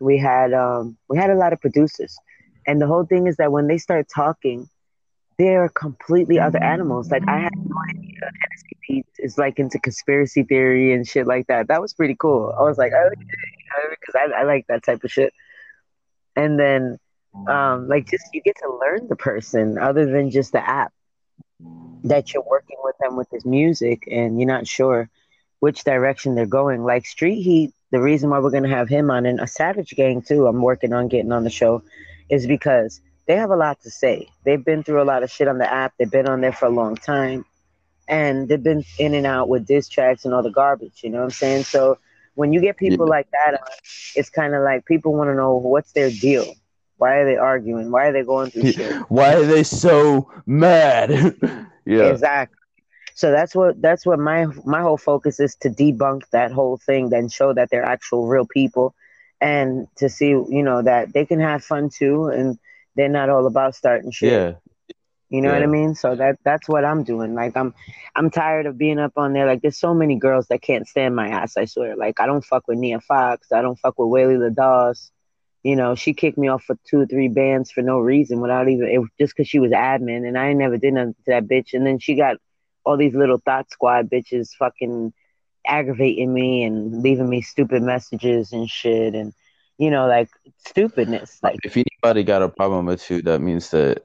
we 0.00 0.18
had 0.18 0.52
um, 0.54 0.96
we 1.08 1.18
had 1.18 1.30
a 1.30 1.36
lot 1.36 1.52
of 1.52 1.60
producers, 1.60 2.16
and 2.66 2.80
the 2.80 2.86
whole 2.86 3.04
thing 3.04 3.26
is 3.28 3.36
that 3.36 3.52
when 3.52 3.68
they 3.68 3.78
start 3.78 4.06
talking, 4.12 4.68
they're 5.38 5.68
completely 5.68 6.40
other 6.40 6.60
animals. 6.60 7.10
Like 7.10 7.22
I 7.28 7.38
had 7.38 7.52
no 7.54 7.76
idea 7.90 8.18
Hennessy 8.22 9.04
is 9.18 9.36
like 9.38 9.58
into 9.58 9.78
conspiracy 9.78 10.42
theory 10.42 10.92
and 10.92 11.06
shit 11.06 11.26
like 11.26 11.46
that. 11.48 11.68
That 11.68 11.82
was 11.82 11.92
pretty 11.92 12.16
cool. 12.18 12.52
I 12.58 12.62
was 12.62 12.78
like, 12.78 12.92
oh, 12.96 13.10
because 13.90 14.14
I, 14.14 14.40
I 14.40 14.42
like 14.44 14.66
that 14.68 14.82
type 14.82 15.04
of 15.04 15.12
shit. 15.12 15.34
And 16.34 16.58
then, 16.58 16.98
um, 17.46 17.88
like, 17.88 18.08
just 18.10 18.24
you 18.32 18.40
get 18.40 18.56
to 18.62 18.78
learn 18.80 19.06
the 19.08 19.16
person 19.16 19.76
other 19.76 20.06
than 20.06 20.30
just 20.30 20.52
the 20.52 20.66
app 20.66 20.92
that 22.04 22.32
you're 22.32 22.42
working 22.42 22.78
with 22.82 22.96
them 23.00 23.16
with 23.16 23.28
this 23.30 23.44
music, 23.44 24.08
and 24.10 24.40
you're 24.40 24.48
not 24.48 24.66
sure 24.66 25.10
which 25.62 25.84
direction 25.84 26.34
they're 26.34 26.44
going. 26.44 26.82
Like 26.82 27.06
Street 27.06 27.40
Heat, 27.40 27.72
the 27.92 28.00
reason 28.00 28.30
why 28.30 28.40
we're 28.40 28.50
gonna 28.50 28.66
have 28.68 28.88
him 28.88 29.12
on, 29.12 29.26
and 29.26 29.38
a 29.38 29.46
Savage 29.46 29.90
Gang 29.90 30.20
too. 30.20 30.48
I'm 30.48 30.60
working 30.60 30.92
on 30.92 31.06
getting 31.06 31.30
on 31.30 31.44
the 31.44 31.50
show, 31.50 31.84
is 32.28 32.48
because 32.48 33.00
they 33.26 33.36
have 33.36 33.50
a 33.50 33.56
lot 33.56 33.80
to 33.82 33.90
say. 33.90 34.26
They've 34.44 34.64
been 34.64 34.82
through 34.82 35.00
a 35.00 35.04
lot 35.04 35.22
of 35.22 35.30
shit 35.30 35.46
on 35.46 35.58
the 35.58 35.72
app. 35.72 35.92
They've 35.96 36.10
been 36.10 36.26
on 36.28 36.40
there 36.40 36.52
for 36.52 36.66
a 36.66 36.70
long 36.70 36.96
time, 36.96 37.44
and 38.08 38.48
they've 38.48 38.60
been 38.60 38.82
in 38.98 39.14
and 39.14 39.24
out 39.24 39.48
with 39.48 39.64
diss 39.64 39.88
tracks 39.88 40.24
and 40.24 40.34
all 40.34 40.42
the 40.42 40.50
garbage. 40.50 41.04
You 41.04 41.10
know 41.10 41.18
what 41.18 41.24
I'm 41.26 41.30
saying? 41.30 41.62
So 41.62 41.96
when 42.34 42.52
you 42.52 42.60
get 42.60 42.76
people 42.76 43.06
Yeah. 43.06 43.10
like 43.10 43.28
that 43.30 43.54
on, 43.54 43.68
it's 44.16 44.30
kind 44.30 44.56
of 44.56 44.64
like 44.64 44.84
people 44.84 45.14
want 45.14 45.30
to 45.30 45.34
know 45.36 45.54
what's 45.58 45.92
their 45.92 46.10
deal. 46.10 46.54
Why 46.96 47.18
are 47.18 47.24
they 47.24 47.36
arguing? 47.36 47.92
Why 47.92 48.06
are 48.06 48.12
they 48.12 48.24
going 48.24 48.50
through 48.50 48.72
shit? 48.72 48.96
Why 49.08 49.34
are 49.34 49.46
they 49.46 49.62
so 49.62 50.28
mad? 50.44 51.10
yeah. 51.84 52.06
Exactly. 52.06 52.58
So 53.14 53.30
that's 53.30 53.54
what 53.54 53.80
that's 53.80 54.06
what 54.06 54.18
my 54.18 54.46
my 54.64 54.80
whole 54.80 54.96
focus 54.96 55.40
is 55.40 55.54
to 55.56 55.70
debunk 55.70 56.22
that 56.30 56.52
whole 56.52 56.76
thing, 56.76 57.10
then 57.10 57.28
show 57.28 57.52
that 57.52 57.70
they're 57.70 57.84
actual 57.84 58.26
real 58.26 58.46
people, 58.46 58.94
and 59.40 59.86
to 59.96 60.08
see 60.08 60.28
you 60.28 60.62
know 60.62 60.82
that 60.82 61.12
they 61.12 61.26
can 61.26 61.40
have 61.40 61.64
fun 61.64 61.90
too, 61.90 62.26
and 62.26 62.58
they're 62.96 63.08
not 63.08 63.30
all 63.30 63.46
about 63.46 63.74
starting 63.74 64.10
shit. 64.10 64.32
Yeah. 64.32 64.52
You 65.32 65.40
know 65.40 65.50
what 65.50 65.62
I 65.62 65.66
mean? 65.66 65.94
So 65.94 66.14
that 66.14 66.38
that's 66.44 66.68
what 66.68 66.84
I'm 66.84 67.04
doing. 67.04 67.34
Like 67.34 67.56
I'm 67.56 67.72
I'm 68.14 68.28
tired 68.28 68.66
of 68.66 68.76
being 68.76 68.98
up 68.98 69.12
on 69.16 69.32
there. 69.32 69.46
Like 69.46 69.62
there's 69.62 69.78
so 69.78 69.94
many 69.94 70.16
girls 70.16 70.48
that 70.48 70.60
can't 70.60 70.86
stand 70.86 71.16
my 71.16 71.28
ass, 71.28 71.56
I 71.56 71.64
swear. 71.64 71.96
Like 71.96 72.20
I 72.20 72.26
don't 72.26 72.44
fuck 72.44 72.68
with 72.68 72.76
Nia 72.76 73.00
Fox, 73.00 73.50
I 73.50 73.62
don't 73.62 73.78
fuck 73.78 73.98
with 73.98 74.10
Whaley 74.10 74.36
LaDawes. 74.36 75.10
You 75.62 75.74
know, 75.74 75.94
she 75.94 76.12
kicked 76.12 76.36
me 76.36 76.48
off 76.48 76.64
for 76.64 76.76
two 76.84 77.00
or 77.00 77.06
three 77.06 77.28
bands 77.28 77.70
for 77.70 77.80
no 77.80 77.98
reason 77.98 78.42
without 78.42 78.68
even 78.68 78.88
it 78.88 78.98
was 78.98 79.08
just 79.18 79.34
because 79.34 79.48
she 79.48 79.58
was 79.58 79.70
admin 79.70 80.28
and 80.28 80.36
I 80.36 80.52
never 80.52 80.76
did 80.76 80.92
nothing 80.92 81.14
to 81.14 81.22
that 81.28 81.46
bitch. 81.46 81.72
And 81.72 81.86
then 81.86 81.98
she 81.98 82.14
got 82.14 82.36
all 82.84 82.96
these 82.96 83.14
little 83.14 83.38
thought 83.38 83.70
squad 83.70 84.10
bitches 84.10 84.50
fucking 84.58 85.12
aggravating 85.66 86.32
me 86.32 86.64
and 86.64 87.02
leaving 87.02 87.28
me 87.28 87.40
stupid 87.40 87.82
messages 87.82 88.52
and 88.52 88.68
shit 88.68 89.14
and 89.14 89.32
you 89.78 89.90
know, 89.90 90.06
like 90.06 90.28
stupidness. 90.66 91.40
Like 91.42 91.56
If 91.64 91.76
anybody 91.76 92.22
got 92.22 92.42
a 92.42 92.48
problem 92.48 92.86
with 92.86 93.10
you, 93.10 93.22
that 93.22 93.40
means 93.40 93.70
that 93.70 94.04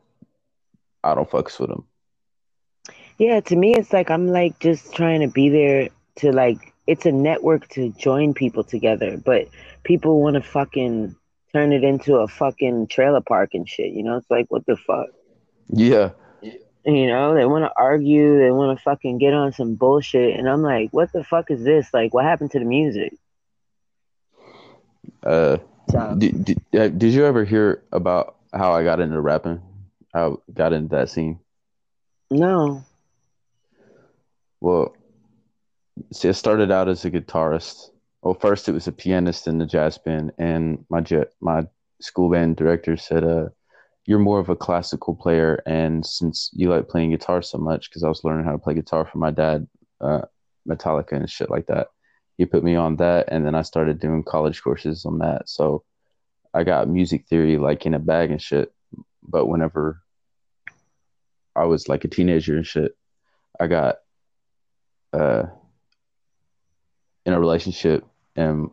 I 1.03 1.13
don't 1.13 1.29
fucks 1.29 1.59
with 1.59 1.69
them. 1.69 1.85
Yeah, 3.17 3.39
to 3.41 3.55
me, 3.55 3.75
it's 3.75 3.93
like 3.93 4.09
I'm 4.09 4.27
like 4.27 4.59
just 4.59 4.93
trying 4.93 5.21
to 5.21 5.27
be 5.27 5.49
there 5.49 5.89
to 6.17 6.31
like 6.31 6.73
it's 6.87 7.05
a 7.05 7.11
network 7.11 7.67
to 7.69 7.89
join 7.89 8.33
people 8.33 8.63
together, 8.63 9.17
but 9.17 9.49
people 9.83 10.21
want 10.21 10.35
to 10.35 10.41
fucking 10.41 11.15
turn 11.53 11.73
it 11.73 11.83
into 11.83 12.15
a 12.15 12.27
fucking 12.27 12.87
trailer 12.87 13.21
park 13.21 13.51
and 13.53 13.67
shit. 13.67 13.91
You 13.93 14.03
know, 14.03 14.17
it's 14.17 14.29
like 14.31 14.47
what 14.49 14.65
the 14.65 14.77
fuck. 14.77 15.09
Yeah. 15.67 16.11
You 16.87 17.07
know, 17.07 17.35
they 17.35 17.45
want 17.45 17.65
to 17.65 17.73
argue, 17.77 18.39
they 18.39 18.51
want 18.51 18.77
to 18.77 18.83
fucking 18.83 19.19
get 19.19 19.33
on 19.33 19.53
some 19.53 19.75
bullshit, 19.75 20.39
and 20.39 20.49
I'm 20.49 20.63
like, 20.63 20.91
what 20.93 21.11
the 21.13 21.23
fuck 21.23 21.51
is 21.51 21.63
this? 21.63 21.93
Like, 21.93 22.13
what 22.13 22.25
happened 22.25 22.51
to 22.53 22.59
the 22.59 22.65
music? 22.65 23.13
Uh, 25.23 25.57
So, 25.91 26.15
did, 26.17 26.45
did, 26.45 26.61
uh, 26.77 26.89
did 26.89 27.13
you 27.13 27.25
ever 27.25 27.45
hear 27.45 27.83
about 27.91 28.35
how 28.53 28.73
I 28.73 28.83
got 28.83 28.99
into 28.99 29.19
rapping? 29.21 29.61
How 30.13 30.41
I 30.49 30.53
got 30.53 30.73
into 30.73 30.89
that 30.95 31.09
scene? 31.09 31.39
no, 32.31 32.83
Well, 34.61 34.95
see, 36.11 36.29
I 36.29 36.31
started 36.33 36.71
out 36.71 36.89
as 36.89 37.05
a 37.05 37.11
guitarist. 37.11 37.89
Well, 38.21 38.33
first 38.35 38.67
it 38.69 38.73
was 38.73 38.87
a 38.87 38.91
pianist 38.91 39.47
in 39.47 39.57
the 39.59 39.65
jazz 39.65 39.97
band, 39.97 40.33
and 40.37 40.85
my 40.89 41.01
jet, 41.01 41.31
my 41.41 41.67
school 42.01 42.29
band 42.29 42.57
director 42.57 42.97
said, 42.97 43.23
"Uh, 43.23 43.49
you're 44.07 44.19
more 44.19 44.39
of 44.39 44.49
a 44.49 44.55
classical 44.55 45.13
player, 45.13 45.61
and 45.65 46.03
since 46.05 46.49
you 46.53 46.69
like 46.69 46.87
playing 46.87 47.11
guitar 47.11 47.41
so 47.41 47.57
much, 47.57 47.89
because 47.89 48.03
I 48.03 48.07
was 48.07 48.23
learning 48.23 48.45
how 48.45 48.53
to 48.53 48.57
play 48.57 48.73
guitar 48.73 49.05
from 49.05 49.19
my 49.19 49.31
dad, 49.31 49.67
uh, 49.99 50.21
Metallica 50.67 51.11
and 51.11 51.29
shit 51.29 51.51
like 51.51 51.67
that, 51.67 51.89
he 52.37 52.45
put 52.45 52.63
me 52.63 52.75
on 52.75 52.95
that, 52.95 53.25
and 53.27 53.45
then 53.45 53.53
I 53.53 53.63
started 53.63 53.99
doing 53.99 54.23
college 54.23 54.63
courses 54.63 55.05
on 55.05 55.19
that. 55.19 55.49
So 55.49 55.83
I 56.53 56.63
got 56.63 56.87
music 56.87 57.27
theory 57.27 57.57
like 57.57 57.85
in 57.85 57.93
a 57.93 57.99
bag 57.99 58.31
and 58.31 58.41
shit. 58.41 58.73
But 59.21 59.47
whenever 59.47 60.01
I 61.53 61.65
was 61.65 61.89
like 61.89 62.05
a 62.05 62.07
teenager 62.07 62.55
and 62.55 62.65
shit, 62.65 62.95
I 63.59 63.67
got 63.67 63.97
uh 65.11 65.47
in 67.25 67.33
a 67.33 67.39
relationship 67.39 68.05
and 68.37 68.69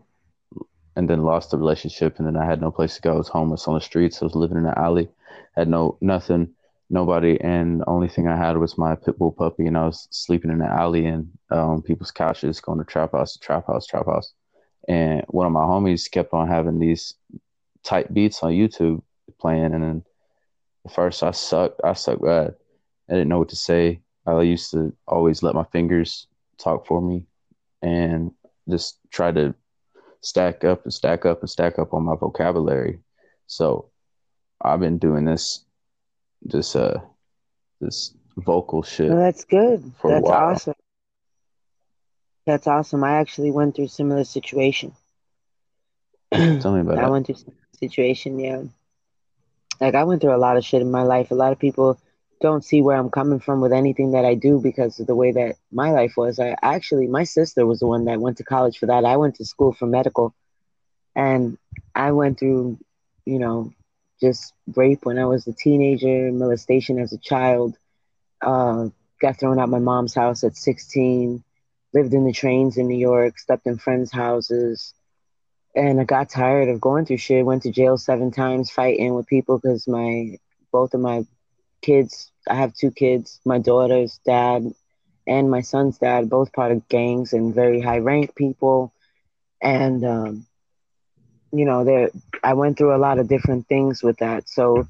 and 0.97 1.09
then 1.09 1.23
lost 1.23 1.51
the 1.51 1.59
relationship 1.59 2.19
and 2.19 2.27
then 2.27 2.37
I 2.37 2.45
had 2.45 2.61
no 2.61 2.71
place 2.71 2.95
to 2.97 3.01
go. 3.01 3.15
I 3.15 3.17
was 3.17 3.29
homeless 3.29 3.67
on 3.67 3.75
the 3.75 3.81
streets. 3.81 4.23
I 4.23 4.27
was 4.27 4.35
living 4.35 4.59
in 4.59 4.67
an 4.67 4.75
alley, 4.77 5.09
had 5.57 5.69
no 5.69 5.99
nothing, 6.01 6.51
nobody, 6.91 7.41
and 7.41 7.81
the 7.81 7.89
only 7.89 8.09
thing 8.09 8.29
I 8.29 8.37
had 8.37 8.57
was 8.57 8.79
my 8.79 8.95
pit 8.95 9.19
bull 9.19 9.33
puppy 9.33 9.67
and 9.67 9.77
I 9.77 9.87
was 9.87 10.07
sleeping 10.11 10.51
in 10.51 10.59
the 10.59 10.67
alley 10.67 11.07
and 11.07 11.31
on 11.51 11.77
um, 11.77 11.83
people's 11.83 12.11
couches, 12.11 12.61
going 12.61 12.79
to 12.79 12.85
trap 12.85 13.13
house, 13.13 13.37
trap 13.37 13.67
house, 13.67 13.87
trap 13.87 14.07
house. 14.07 14.33
And 14.89 15.25
one 15.29 15.47
of 15.47 15.53
my 15.53 15.63
homies 15.63 16.11
kept 16.11 16.33
on 16.33 16.49
having 16.49 16.79
these 16.79 17.15
tight 17.83 18.13
beats 18.13 18.43
on 18.43 18.53
YouTube 18.53 19.03
playing 19.41 19.75
and 19.75 19.83
then 19.83 20.05
at 20.87 20.95
first 20.95 21.23
I 21.23 21.33
sucked 21.33 21.81
I 21.83 21.95
sucked 21.95 22.23
bad. 22.23 22.55
I 23.09 23.13
didn't 23.13 23.29
know 23.29 23.39
what 23.39 23.49
to 23.51 23.57
say. 23.57 24.01
I 24.27 24.41
used 24.43 24.71
to 24.71 24.95
always 25.07 25.43
let 25.43 25.55
my 25.55 25.65
fingers 25.65 26.27
talk 26.57 26.87
for 26.87 27.01
me 27.03 27.27
and 27.83 28.31
just 28.69 28.99
try 29.11 29.31
to 29.33 29.55
stack 30.25 30.65
up 30.65 30.85
and 30.85 30.93
stack 30.93 31.27
up 31.27 31.41
and 31.41 31.51
stack 31.51 31.79
up 31.79 31.93
on 31.93 32.03
my 32.03 32.17
vocabulary. 32.17 32.99
So 33.47 33.91
I've 34.61 34.81
been 34.81 34.99
doing 34.99 35.25
this 35.25 35.65
this 36.43 36.75
uh 36.75 37.01
this 37.81 38.15
vocal 38.39 38.83
shit. 38.83 39.11
well, 39.11 39.19
that's 39.19 39.45
good. 39.45 39.93
That's 40.03 40.29
awesome. 40.29 40.75
That's 42.47 42.67
awesome. 42.67 43.05
I 43.05 43.13
actually 43.13 43.51
went 43.51 43.77
through 43.77 43.89
similar 43.89 44.25
situation. 44.25 44.93
Tell 46.33 46.75
me 46.75 46.81
about 46.81 46.99
I 46.99 47.03
that. 47.03 47.11
went 47.11 47.27
through 47.27 47.37
situation, 47.79 48.39
yeah. 48.39 48.63
Like 49.81 49.95
I 49.95 50.05
went 50.05 50.23
through 50.23 50.35
a 50.35 50.39
lot 50.39 50.57
of 50.57 50.65
shit 50.65 50.83
in 50.83 50.91
my 50.91 51.03
life. 51.03 51.31
A 51.31 51.35
lot 51.35 51.53
of 51.53 51.59
people 51.59 51.99
don't 52.45 52.63
see 52.63 52.83
where 52.83 52.99
I'm 52.99 53.09
coming 53.09 53.41
from 53.41 53.63
with 53.63 53.73
anything 53.73 54.13
that 54.13 54.27
I 54.27 54.35
do 54.35 54.61
because 54.61 55.01
of 55.01 55.07
the 55.07 55.15
way 55.17 55.33
that 55.33 55.57
my 55.73 55.93
life 55.93 56.13
was. 56.19 56.39
I 56.39 56.55
actually 56.61 57.07
my 57.07 57.25
sister 57.25 57.65
was 57.65 57.81
the 57.81 57.87
one 57.87 58.05
that 58.05 58.21
went 58.21 58.37
to 58.37 58.45
college 58.45 58.77
for 58.79 58.85
that. 58.85 59.07
I 59.07 59.17
went 59.17 59.37
to 59.37 59.47
school 59.47 59.73
for 59.73 59.87
medical 59.87 60.35
and 61.17 61.57
I 61.95 62.13
went 62.13 62.39
through, 62.39 62.79
you 63.25 63.39
know, 63.39 63.73
just 64.21 64.53
rape 64.77 65.07
when 65.07 65.19
I 65.19 65.25
was 65.25 65.47
a 65.47 65.55
teenager, 65.55 66.31
molestation 66.33 66.99
as 66.99 67.15
a 67.15 67.19
child, 67.19 67.79
uh, 68.43 68.89
got 69.23 69.39
thrown 69.39 69.59
out 69.59 69.71
my 69.71 69.79
mom's 69.79 70.15
house 70.15 70.45
at 70.45 70.55
16, 70.55 71.43
lived 71.95 72.13
in 72.13 72.27
the 72.27 72.33
trains 72.33 72.77
in 72.77 72.89
New 72.89 72.99
York, 72.99 73.39
slept 73.39 73.67
in 73.67 73.79
friends' 73.79 74.13
houses, 74.13 74.93
and 75.75 75.99
I 75.99 76.05
got 76.05 76.29
tired 76.29 76.69
of 76.69 76.79
going 76.79 77.07
through 77.07 77.17
shit. 77.17 77.47
Went 77.47 77.63
to 77.63 77.73
jail 77.73 77.97
seven 77.97 78.31
times 78.31 78.71
fighting 78.71 79.15
with 79.15 79.27
people 79.27 79.59
because 79.59 79.89
my 79.89 80.37
both 80.71 80.93
of 80.93 81.01
my 81.01 81.25
kids. 81.81 82.31
I 82.49 82.55
have 82.55 82.75
two 82.75 82.91
kids. 82.91 83.41
My 83.45 83.59
daughter's 83.59 84.21
dad 84.27 84.65
and 85.27 85.51
my 85.51 85.61
son's 85.61 85.99
dad, 85.99 86.31
both 86.31 86.53
part 86.53 86.73
of 86.73 86.89
gangs 86.89 87.33
and 87.33 87.55
very 87.55 87.81
high 87.81 87.99
rank 87.99 88.35
people. 88.37 88.93
And 89.63 90.05
um, 90.05 90.47
you 91.53 91.65
know, 91.65 91.85
there 91.85 92.11
I 92.43 92.55
went 92.55 92.79
through 92.79 92.95
a 92.95 92.99
lot 92.99 93.19
of 93.19 93.29
different 93.29 93.69
things 93.69 94.03
with 94.03 94.19
that. 94.19 94.49
So 94.49 94.87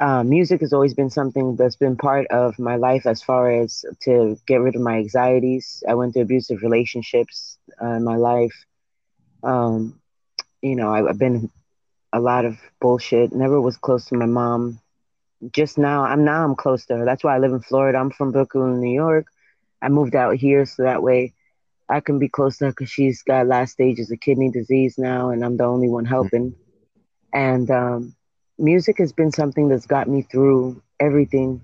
uh, 0.00 0.22
music 0.24 0.60
has 0.60 0.72
always 0.72 0.94
been 0.94 1.10
something 1.10 1.56
that's 1.56 1.76
been 1.76 1.96
part 1.96 2.26
of 2.28 2.58
my 2.58 2.76
life 2.76 3.06
as 3.06 3.22
far 3.22 3.50
as 3.50 3.84
to 4.02 4.36
get 4.46 4.60
rid 4.60 4.76
of 4.76 4.82
my 4.82 4.96
anxieties. 4.98 5.82
I 5.88 5.94
went 5.94 6.14
through 6.14 6.22
abusive 6.22 6.62
relationships 6.62 7.58
uh, 7.82 7.94
in 7.94 8.04
my 8.04 8.16
life. 8.16 8.54
Um, 9.42 10.00
you 10.62 10.76
know, 10.76 10.94
I've 10.94 11.18
been 11.18 11.50
a 12.12 12.20
lot 12.20 12.44
of 12.46 12.58
bullshit. 12.80 13.32
Never 13.32 13.60
was 13.60 13.78
close 13.78 14.06
to 14.06 14.16
my 14.16 14.26
mom. 14.26 14.81
Just 15.50 15.78
now, 15.78 16.04
I'm 16.04 16.24
now 16.24 16.44
I'm 16.44 16.54
close 16.54 16.86
to 16.86 16.96
her. 16.96 17.04
That's 17.04 17.24
why 17.24 17.34
I 17.34 17.38
live 17.38 17.52
in 17.52 17.60
Florida. 17.60 17.98
I'm 17.98 18.10
from 18.10 18.32
Brooklyn, 18.32 18.80
New 18.80 18.94
York. 18.94 19.26
I 19.80 19.88
moved 19.88 20.14
out 20.14 20.36
here 20.36 20.64
so 20.64 20.82
that 20.82 21.02
way 21.02 21.32
I 21.88 22.00
can 22.00 22.18
be 22.18 22.28
close 22.28 22.58
to 22.58 22.66
her 22.66 22.70
because 22.70 22.90
she's 22.90 23.22
got 23.22 23.46
last 23.46 23.72
stages 23.72 24.10
of 24.10 24.20
kidney 24.20 24.50
disease 24.50 24.96
now, 24.98 25.30
and 25.30 25.44
I'm 25.44 25.56
the 25.56 25.64
only 25.64 25.88
one 25.88 26.04
helping. 26.04 26.54
And 27.32 27.70
um, 27.70 28.14
music 28.58 28.98
has 28.98 29.12
been 29.12 29.32
something 29.32 29.68
that's 29.68 29.86
got 29.86 30.08
me 30.08 30.22
through 30.22 30.82
everything, 31.00 31.62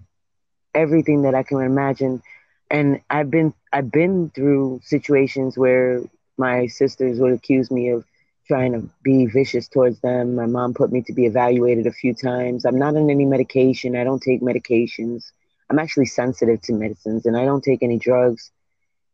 everything 0.74 1.22
that 1.22 1.34
I 1.34 1.42
can 1.42 1.60
imagine. 1.60 2.22
And 2.70 3.00
I've 3.10 3.30
been 3.30 3.54
I've 3.72 3.90
been 3.90 4.30
through 4.34 4.80
situations 4.84 5.56
where 5.58 6.02
my 6.38 6.66
sisters 6.66 7.20
would 7.20 7.32
accuse 7.32 7.70
me 7.70 7.90
of 7.90 8.04
trying 8.48 8.72
to 8.72 8.88
be 9.02 9.26
vicious 9.26 9.68
towards 9.68 10.00
them. 10.00 10.34
My 10.34 10.46
mom 10.46 10.74
put 10.74 10.90
me 10.90 11.02
to 11.02 11.12
be 11.12 11.26
evaluated 11.26 11.86
a 11.86 11.92
few 11.92 12.14
times. 12.14 12.64
I'm 12.64 12.78
not 12.78 12.96
on 12.96 13.10
any 13.10 13.26
medication. 13.26 13.94
I 13.94 14.04
don't 14.04 14.22
take 14.22 14.40
medications. 14.40 15.30
I'm 15.70 15.78
actually 15.78 16.06
sensitive 16.06 16.62
to 16.62 16.72
medicines 16.72 17.26
and 17.26 17.36
I 17.36 17.44
don't 17.44 17.62
take 17.62 17.82
any 17.82 17.98
drugs. 17.98 18.50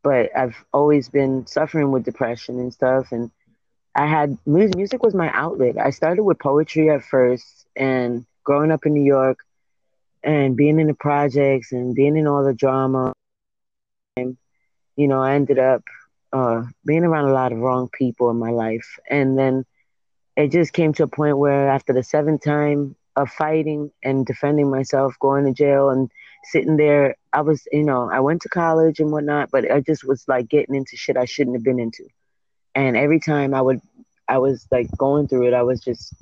But 0.03 0.31
I've 0.37 0.57
always 0.73 1.09
been 1.09 1.47
suffering 1.47 1.91
with 1.91 2.05
depression 2.05 2.61
and 2.61 2.73
stuff. 2.73 3.11
And 3.11 3.31
I 3.95 4.07
had 4.07 4.39
music 4.47 4.77
music 4.77 5.03
was 5.03 5.15
my 5.15 5.31
outlet. 5.33 5.79
I 5.79 5.91
started 5.91 6.23
with 6.23 6.39
poetry 6.39 6.91
at 6.91 7.05
first 7.05 7.67
and 7.75 8.25
growing 8.45 8.71
up 8.71 8.87
in 8.87 8.95
New 8.95 9.05
York 9.05 9.39
and 10.23 10.57
being 10.57 10.79
in 10.79 10.87
the 10.87 10.95
projects 10.95 11.73
and 11.73 11.95
being 11.95 12.17
in 12.17 12.27
all 12.27 12.45
the 12.45 12.55
drama. 12.55 13.13
You 14.17 15.09
know, 15.09 15.21
I 15.21 15.35
ended 15.35 15.59
up 15.59 15.83
uh, 16.35 16.65
being 16.85 17.05
around 17.05 17.27
a 17.27 17.33
lot 17.33 17.53
of 17.53 17.59
wrong 17.59 17.89
people 17.97 18.29
in 18.29 18.37
my 18.37 18.51
life. 18.51 18.99
And 19.09 19.39
then 19.39 19.65
it 20.37 20.51
just 20.51 20.73
came 20.73 20.93
to 20.95 21.05
a 21.05 21.09
point 21.09 21.39
where 21.39 21.71
after 21.71 21.93
the 21.93 22.03
seventh 22.03 22.43
time 22.43 22.97
of 23.15 23.31
fighting 23.31 23.93
and 24.03 24.27
defending 24.27 24.69
myself, 24.69 25.15
going 25.21 25.45
to 25.45 25.53
jail 25.53 25.91
and 25.91 26.11
sitting 26.43 26.77
there, 26.77 27.15
I 27.33 27.43
was, 27.43 27.63
you 27.71 27.85
know, 27.85 28.11
I 28.11 28.19
went 28.19 28.43
to 28.43 28.49
college 28.49 28.99
and 28.99 29.13
whatnot, 29.13 29.53
but 29.53 29.71
I 29.71 29.81
just 29.81 30.05
was 30.05 30.25
like 30.27 30.49
getting 30.49 30.75
into 30.75 30.97
shit 30.97 31.17
I 31.17 31.25
shouldn't 31.25 31.55
have 31.55 31.63
been 31.63 31.79
into. 31.79 32.05
And 32.75 32.97
every 32.97 33.21
time 33.21 33.55
I 33.55 33.63
would, 33.63 33.81
I 34.29 34.39
was 34.39 34.67
like 34.73 34.89
going 34.99 35.29
through 35.29 35.47
it, 35.47 35.55
I 35.55 35.63
was 35.63 35.81
just, 35.81 36.13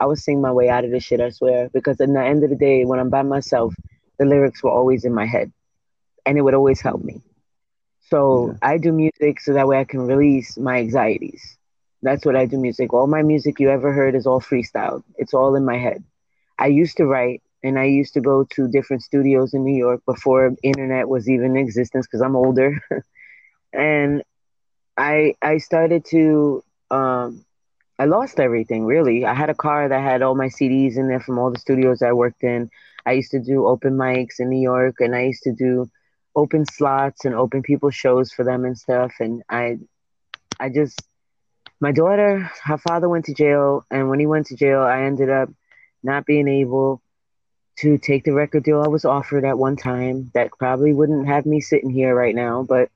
I 0.00 0.06
was 0.06 0.24
singing 0.24 0.40
my 0.40 0.52
way 0.52 0.70
out 0.70 0.86
of 0.86 0.90
this 0.90 1.04
shit, 1.04 1.20
I 1.20 1.28
swear. 1.28 1.68
Because 1.74 2.00
at 2.00 2.08
the 2.08 2.24
end 2.24 2.42
of 2.42 2.48
the 2.48 2.56
day, 2.56 2.86
when 2.86 2.98
I'm 2.98 3.10
by 3.10 3.20
myself, 3.20 3.74
the 4.18 4.24
lyrics 4.24 4.62
were 4.62 4.70
always 4.70 5.04
in 5.04 5.12
my 5.12 5.26
head 5.26 5.52
and 6.24 6.38
it 6.38 6.40
would 6.40 6.54
always 6.54 6.80
help 6.80 7.04
me. 7.04 7.20
So 8.10 8.52
yeah. 8.52 8.58
I 8.62 8.78
do 8.78 8.92
music 8.92 9.40
so 9.40 9.52
that 9.54 9.66
way 9.68 9.78
I 9.78 9.84
can 9.84 10.00
release 10.00 10.56
my 10.58 10.78
anxieties. 10.78 11.56
That's 12.02 12.24
what 12.24 12.36
I 12.36 12.46
do 12.46 12.58
music. 12.58 12.92
All 12.92 13.06
my 13.06 13.22
music 13.22 13.60
you 13.60 13.70
ever 13.70 13.92
heard 13.92 14.14
is 14.14 14.26
all 14.26 14.40
freestyle. 14.40 15.02
It's 15.16 15.34
all 15.34 15.54
in 15.56 15.64
my 15.64 15.76
head. 15.78 16.04
I 16.58 16.66
used 16.68 16.96
to 16.98 17.06
write 17.06 17.42
and 17.62 17.78
I 17.78 17.84
used 17.84 18.14
to 18.14 18.20
go 18.20 18.44
to 18.54 18.68
different 18.68 19.02
studios 19.02 19.54
in 19.54 19.64
New 19.64 19.76
York 19.76 20.02
before 20.06 20.54
internet 20.62 21.08
was 21.08 21.28
even 21.28 21.52
in 21.52 21.56
existence 21.56 22.06
because 22.06 22.20
I'm 22.20 22.36
older. 22.36 22.80
and 23.72 24.22
I 24.96 25.34
I 25.42 25.58
started 25.58 26.04
to 26.10 26.62
um 26.90 27.44
I 27.98 28.04
lost 28.06 28.40
everything 28.40 28.84
really. 28.84 29.24
I 29.24 29.34
had 29.34 29.50
a 29.50 29.54
car 29.54 29.88
that 29.88 30.00
had 30.02 30.22
all 30.22 30.34
my 30.34 30.48
CDs 30.48 30.96
in 30.96 31.08
there 31.08 31.20
from 31.20 31.38
all 31.38 31.50
the 31.50 31.58
studios 31.58 32.02
I 32.02 32.12
worked 32.12 32.42
in. 32.44 32.70
I 33.06 33.12
used 33.12 33.30
to 33.32 33.40
do 33.40 33.66
open 33.66 33.96
mics 33.96 34.40
in 34.40 34.48
New 34.48 34.60
York 34.60 34.96
and 35.00 35.14
I 35.14 35.22
used 35.24 35.42
to 35.44 35.52
do 35.52 35.88
open 36.38 36.64
slots 36.64 37.24
and 37.24 37.34
open 37.34 37.62
people 37.62 37.90
shows 37.90 38.32
for 38.32 38.44
them 38.44 38.64
and 38.64 38.78
stuff. 38.78 39.12
And 39.18 39.42
I, 39.50 39.78
I 40.60 40.68
just, 40.68 41.00
my 41.80 41.90
daughter, 41.90 42.50
her 42.64 42.78
father 42.78 43.08
went 43.08 43.24
to 43.26 43.34
jail, 43.34 43.84
and 43.90 44.08
when 44.08 44.20
he 44.20 44.26
went 44.26 44.46
to 44.46 44.56
jail, 44.56 44.80
I 44.80 45.02
ended 45.02 45.30
up 45.30 45.50
not 46.02 46.26
being 46.26 46.46
able 46.48 47.02
to 47.78 47.98
take 47.98 48.24
the 48.24 48.32
record 48.32 48.64
deal 48.64 48.82
I 48.82 48.88
was 48.88 49.04
offered 49.04 49.44
at 49.44 49.58
one 49.58 49.76
time. 49.76 50.30
That 50.34 50.50
probably 50.58 50.92
wouldn't 50.92 51.26
have 51.26 51.44
me 51.44 51.60
sitting 51.60 51.90
here 51.90 52.14
right 52.14 52.34
now, 52.34 52.62
but 52.62 52.88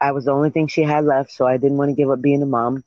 I 0.00 0.12
was 0.12 0.24
the 0.24 0.32
only 0.32 0.50
thing 0.50 0.68
she 0.68 0.82
had 0.82 1.04
left, 1.04 1.30
so 1.32 1.46
I 1.46 1.58
didn't 1.58 1.76
want 1.76 1.90
to 1.90 1.94
give 1.94 2.10
up 2.10 2.22
being 2.22 2.42
a 2.42 2.46
mom. 2.46 2.84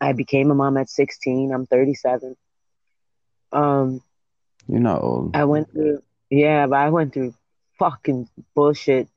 I 0.00 0.12
became 0.12 0.50
a 0.50 0.54
mom 0.54 0.76
at 0.76 0.90
16. 0.90 1.52
I'm 1.52 1.66
37. 1.66 2.36
Um, 3.52 4.02
You're 4.66 4.80
not 4.80 5.02
old. 5.02 5.36
I 5.36 5.44
went 5.44 5.70
through, 5.70 6.02
yeah, 6.30 6.66
but 6.66 6.76
I 6.76 6.90
went 6.90 7.14
through 7.14 7.34
fucking 7.78 8.28
bullshit 8.54 9.08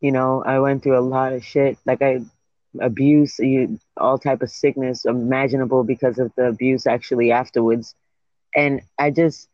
you 0.00 0.12
know, 0.12 0.42
I 0.44 0.58
went 0.60 0.82
through 0.82 0.98
a 0.98 1.00
lot 1.00 1.32
of 1.32 1.44
shit. 1.44 1.78
Like 1.84 2.02
I 2.02 2.20
abuse, 2.80 3.38
you 3.38 3.78
all 3.96 4.18
type 4.18 4.42
of 4.42 4.50
sickness 4.50 5.04
imaginable 5.04 5.84
because 5.84 6.18
of 6.18 6.32
the 6.36 6.46
abuse 6.48 6.86
actually 6.86 7.32
afterwards. 7.32 7.94
And 8.54 8.82
I 8.98 9.10
just 9.10 9.48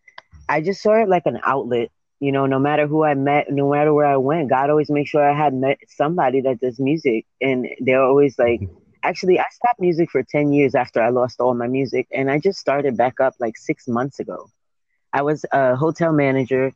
I 0.48 0.60
just 0.60 0.82
saw 0.82 1.02
it 1.02 1.08
like 1.08 1.26
an 1.26 1.40
outlet. 1.44 1.90
You 2.20 2.32
know, 2.32 2.46
no 2.46 2.58
matter 2.58 2.86
who 2.86 3.04
I 3.04 3.14
met, 3.14 3.50
no 3.50 3.70
matter 3.70 3.92
where 3.92 4.06
I 4.06 4.16
went, 4.16 4.48
God 4.48 4.70
always 4.70 4.90
make 4.90 5.08
sure 5.08 5.28
I 5.28 5.36
had 5.36 5.52
met 5.52 5.78
somebody 5.88 6.40
that 6.42 6.60
does 6.60 6.78
music. 6.78 7.26
And 7.40 7.68
they're 7.80 8.02
always 8.02 8.38
like 8.38 8.62
actually 9.02 9.38
I 9.38 9.44
stopped 9.50 9.80
music 9.80 10.10
for 10.10 10.22
10 10.22 10.52
years 10.52 10.74
after 10.74 11.02
I 11.02 11.10
lost 11.10 11.40
all 11.40 11.54
my 11.54 11.66
music 11.66 12.08
and 12.10 12.30
I 12.30 12.38
just 12.38 12.58
started 12.58 12.96
back 12.96 13.20
up 13.20 13.34
like 13.38 13.56
six 13.56 13.86
months 13.86 14.18
ago. 14.18 14.48
I 15.12 15.22
was 15.22 15.44
a 15.52 15.76
hotel 15.76 16.12
manager 16.12 16.72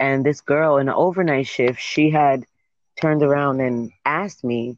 and 0.00 0.24
this 0.24 0.40
girl 0.40 0.78
in 0.78 0.88
an 0.88 0.94
overnight 0.94 1.46
shift, 1.46 1.80
she 1.80 2.10
had 2.10 2.44
turned 3.00 3.22
around 3.22 3.60
and 3.60 3.90
asked 4.04 4.44
me, 4.44 4.76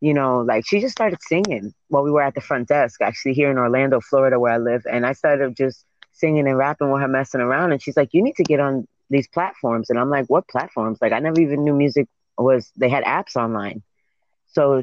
you 0.00 0.14
know, 0.14 0.40
like 0.40 0.64
she 0.66 0.80
just 0.80 0.92
started 0.92 1.18
singing 1.22 1.72
while 1.88 2.02
we 2.02 2.10
were 2.10 2.22
at 2.22 2.34
the 2.34 2.40
front 2.40 2.68
desk, 2.68 3.00
actually 3.00 3.34
here 3.34 3.50
in 3.50 3.58
Orlando, 3.58 4.00
Florida, 4.00 4.38
where 4.38 4.52
I 4.52 4.58
live. 4.58 4.84
And 4.90 5.06
I 5.06 5.12
started 5.12 5.56
just 5.56 5.84
singing 6.12 6.46
and 6.46 6.56
rapping 6.56 6.90
with 6.90 7.00
her, 7.00 7.08
messing 7.08 7.40
around. 7.40 7.72
And 7.72 7.82
she's 7.82 7.96
like, 7.96 8.10
you 8.12 8.22
need 8.22 8.36
to 8.36 8.44
get 8.44 8.60
on 8.60 8.86
these 9.10 9.28
platforms. 9.28 9.90
And 9.90 9.98
I'm 9.98 10.10
like, 10.10 10.26
what 10.26 10.48
platforms? 10.48 10.98
Like, 11.00 11.12
I 11.12 11.20
never 11.20 11.40
even 11.40 11.64
knew 11.64 11.74
music 11.74 12.06
was, 12.36 12.70
they 12.76 12.88
had 12.88 13.04
apps 13.04 13.36
online. 13.36 13.82
So 14.46 14.82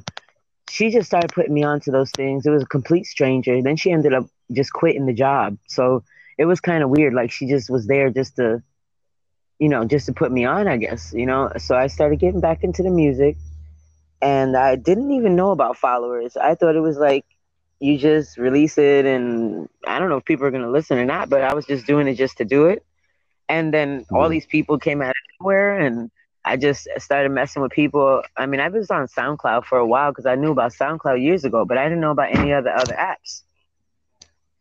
she 0.70 0.90
just 0.90 1.08
started 1.08 1.32
putting 1.34 1.54
me 1.54 1.64
onto 1.64 1.92
those 1.92 2.12
things. 2.12 2.46
It 2.46 2.50
was 2.50 2.64
a 2.64 2.68
complete 2.68 3.06
stranger. 3.06 3.62
Then 3.62 3.76
she 3.76 3.92
ended 3.92 4.14
up 4.14 4.26
just 4.52 4.74
quitting 4.74 5.06
the 5.06 5.14
job. 5.14 5.58
So 5.68 6.04
it 6.38 6.46
was 6.46 6.60
kind 6.60 6.84
of 6.84 6.90
weird. 6.90 7.14
Like 7.14 7.32
she 7.32 7.48
just 7.48 7.70
was 7.70 7.88
there 7.88 8.10
just 8.10 8.38
to 8.38 8.64
you 9.62 9.70
know, 9.70 9.86
just 9.86 10.08
to 10.08 10.12
put 10.12 10.32
me 10.32 10.44
on, 10.44 10.68
I 10.68 10.78
guess, 10.78 11.14
you 11.16 11.28
know. 11.28 11.52
So 11.58 11.78
I 11.78 11.86
started 11.86 12.20
getting 12.20 12.42
back 12.42 12.64
into 12.64 12.82
the 12.82 12.90
music 12.90 13.38
and 14.20 14.58
I 14.58 14.76
didn't 14.76 15.12
even 15.12 15.36
know 15.36 15.52
about 15.52 15.78
followers. 15.78 16.36
I 16.36 16.56
thought 16.56 16.76
it 16.76 16.80
was 16.80 16.98
like 16.98 17.26
you 17.80 18.00
just 18.00 18.40
release 18.40 18.80
it 18.80 19.06
and 19.06 19.70
I 19.86 20.00
don't 20.00 20.10
know 20.10 20.18
if 20.18 20.26
people 20.26 20.48
are 20.48 20.52
going 20.52 20.64
to 20.64 20.72
listen 20.72 20.98
or 20.98 21.06
not, 21.06 21.30
but 21.30 21.44
I 21.44 21.54
was 21.54 21.68
just 21.68 21.86
doing 21.86 22.08
it 22.08 22.16
just 22.16 22.38
to 22.38 22.46
do 22.46 22.66
it. 22.66 22.84
And 23.48 23.72
then 23.72 24.04
all 24.12 24.22
mm-hmm. 24.22 24.32
these 24.32 24.48
people 24.48 24.80
came 24.80 25.00
out 25.00 25.10
of 25.10 25.16
nowhere 25.40 25.78
and 25.78 26.10
I 26.44 26.58
just 26.58 26.88
started 26.98 27.30
messing 27.30 27.62
with 27.62 27.72
people. 27.72 28.24
I 28.36 28.48
mean, 28.48 28.62
I 28.62 28.70
was 28.70 28.90
on 28.90 29.06
SoundCloud 29.06 29.66
for 29.66 29.78
a 29.78 29.86
while 29.86 30.10
because 30.10 30.26
I 30.26 30.34
knew 30.34 30.50
about 30.50 30.74
SoundCloud 30.74 31.22
years 31.22 31.46
ago, 31.46 31.66
but 31.66 31.78
I 31.78 31.84
didn't 31.84 32.02
know 32.02 32.10
about 32.10 32.36
any 32.36 32.52
other 32.52 32.72
other 32.72 32.96
apps. 32.96 33.44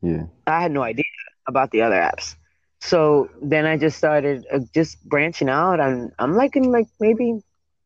Yeah. 0.03 0.25
I 0.47 0.61
had 0.61 0.73
no 0.73 0.83
idea 0.83 1.05
about 1.47 1.71
the 1.71 1.81
other 1.81 1.97
apps 1.97 2.35
so 2.81 3.29
then 3.43 3.67
I 3.67 3.77
just 3.77 3.97
started 3.99 4.47
uh, 4.53 4.61
just 4.75 5.03
branching 5.09 5.49
out. 5.49 5.81
I'm 5.81 6.13
I'm 6.19 6.35
like 6.35 6.57
in 6.57 6.71
like 6.73 6.89
maybe 7.01 7.41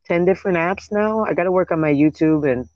ten 0.06 0.24
different 0.24 0.58
apps 0.58 0.88
now. 0.92 1.24
I 1.24 1.34
got 1.34 1.44
to 1.44 1.52
work 1.52 1.70
on 1.72 1.80
my 1.80 1.92
YouTube, 1.92 2.50
and 2.50 2.68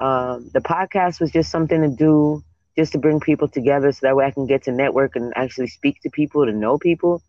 um, 0.00 0.50
the 0.52 0.60
podcast 0.60 1.20
was 1.20 1.30
just 1.30 1.50
something 1.50 1.80
to 1.82 1.88
do, 1.88 2.42
just 2.76 2.92
to 2.92 2.98
bring 2.98 3.20
people 3.20 3.48
together, 3.48 3.92
so 3.92 4.00
that 4.02 4.16
way 4.16 4.24
I 4.26 4.30
can 4.30 4.46
get 4.46 4.64
to 4.64 4.72
network 4.72 5.16
and 5.16 5.32
actually 5.36 5.68
speak 5.68 6.00
to 6.02 6.10
people, 6.10 6.46
to 6.46 6.52
know 6.52 6.78
people. 6.78 7.22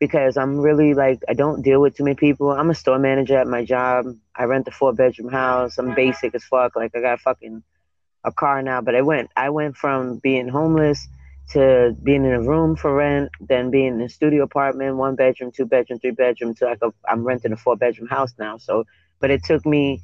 Because 0.00 0.36
I'm 0.36 0.58
really 0.58 0.94
like 0.94 1.20
I 1.28 1.34
don't 1.34 1.62
deal 1.62 1.80
with 1.80 1.96
too 1.96 2.04
many 2.04 2.16
people. 2.16 2.50
I'm 2.50 2.70
a 2.70 2.74
store 2.74 2.98
manager 2.98 3.36
at 3.38 3.46
my 3.46 3.64
job. 3.64 4.06
I 4.36 4.44
rent 4.44 4.66
a 4.68 4.72
four 4.72 4.92
bedroom 4.92 5.30
house. 5.30 5.78
I'm 5.78 5.94
basic 5.94 6.34
as 6.34 6.44
fuck. 6.44 6.76
Like 6.76 6.92
I 6.96 7.00
got 7.00 7.20
fucking 7.20 7.62
a 8.24 8.32
car 8.32 8.62
now, 8.62 8.80
but 8.80 8.94
I 8.94 9.02
went 9.02 9.30
I 9.36 9.50
went 9.50 9.76
from 9.76 10.18
being 10.18 10.48
homeless 10.48 11.06
to 11.50 11.96
being 12.02 12.24
in 12.24 12.32
a 12.32 12.40
room 12.42 12.76
for 12.76 12.94
rent, 12.94 13.30
then 13.40 13.70
being 13.70 13.94
in 13.94 14.00
a 14.00 14.08
studio 14.08 14.44
apartment, 14.44 14.96
one 14.96 15.14
bedroom, 15.16 15.52
two 15.52 15.66
bedroom, 15.66 15.98
three 15.98 16.10
bedroom, 16.10 16.54
to 16.54 16.64
like 16.64 16.78
a, 16.82 16.92
I'm 17.08 17.24
renting 17.24 17.52
a 17.52 17.56
four 17.56 17.76
bedroom 17.76 18.08
house 18.08 18.34
now. 18.38 18.56
So, 18.58 18.84
but 19.20 19.30
it 19.30 19.44
took 19.44 19.66
me 19.66 20.00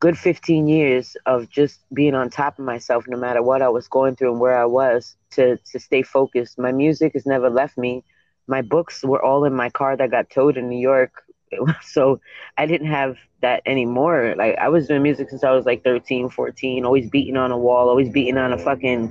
good 0.00 0.16
15 0.16 0.68
years 0.68 1.16
of 1.26 1.48
just 1.48 1.80
being 1.92 2.14
on 2.14 2.30
top 2.30 2.58
of 2.58 2.64
myself 2.64 3.04
no 3.08 3.16
matter 3.18 3.42
what 3.42 3.62
I 3.62 3.68
was 3.68 3.88
going 3.88 4.16
through 4.16 4.32
and 4.32 4.40
where 4.40 4.58
I 4.60 4.64
was 4.66 5.16
to 5.32 5.56
to 5.72 5.78
stay 5.78 6.02
focused. 6.02 6.58
My 6.58 6.72
music 6.72 7.12
has 7.14 7.26
never 7.26 7.50
left 7.50 7.76
me. 7.78 8.04
My 8.46 8.62
books 8.62 9.02
were 9.04 9.22
all 9.22 9.44
in 9.44 9.54
my 9.54 9.70
car 9.70 9.96
that 9.96 10.10
got 10.10 10.30
towed 10.30 10.56
in 10.56 10.68
New 10.68 10.80
York. 10.80 11.12
So 11.82 12.20
I 12.58 12.66
didn't 12.66 12.88
have 12.88 13.16
that 13.40 13.62
anymore. 13.64 14.34
Like 14.36 14.56
I 14.58 14.68
was 14.68 14.86
doing 14.86 15.02
music 15.02 15.30
since 15.30 15.42
I 15.44 15.52
was 15.52 15.64
like 15.64 15.82
13, 15.82 16.28
14, 16.28 16.84
always 16.84 17.08
beating 17.08 17.38
on 17.38 17.50
a 17.52 17.56
wall, 17.56 17.88
always 17.88 18.10
beating 18.10 18.36
on 18.36 18.52
a 18.52 18.58
fucking 18.58 19.10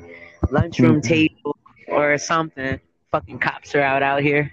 lunchroom 0.52 1.02
mm-hmm. 1.02 1.08
table 1.08 1.58
or 1.88 2.18
something. 2.18 2.80
Fucking 3.12 3.40
cops 3.40 3.76
are 3.76 3.82
out 3.82 4.04
out 4.04 4.22
here. 4.22 4.52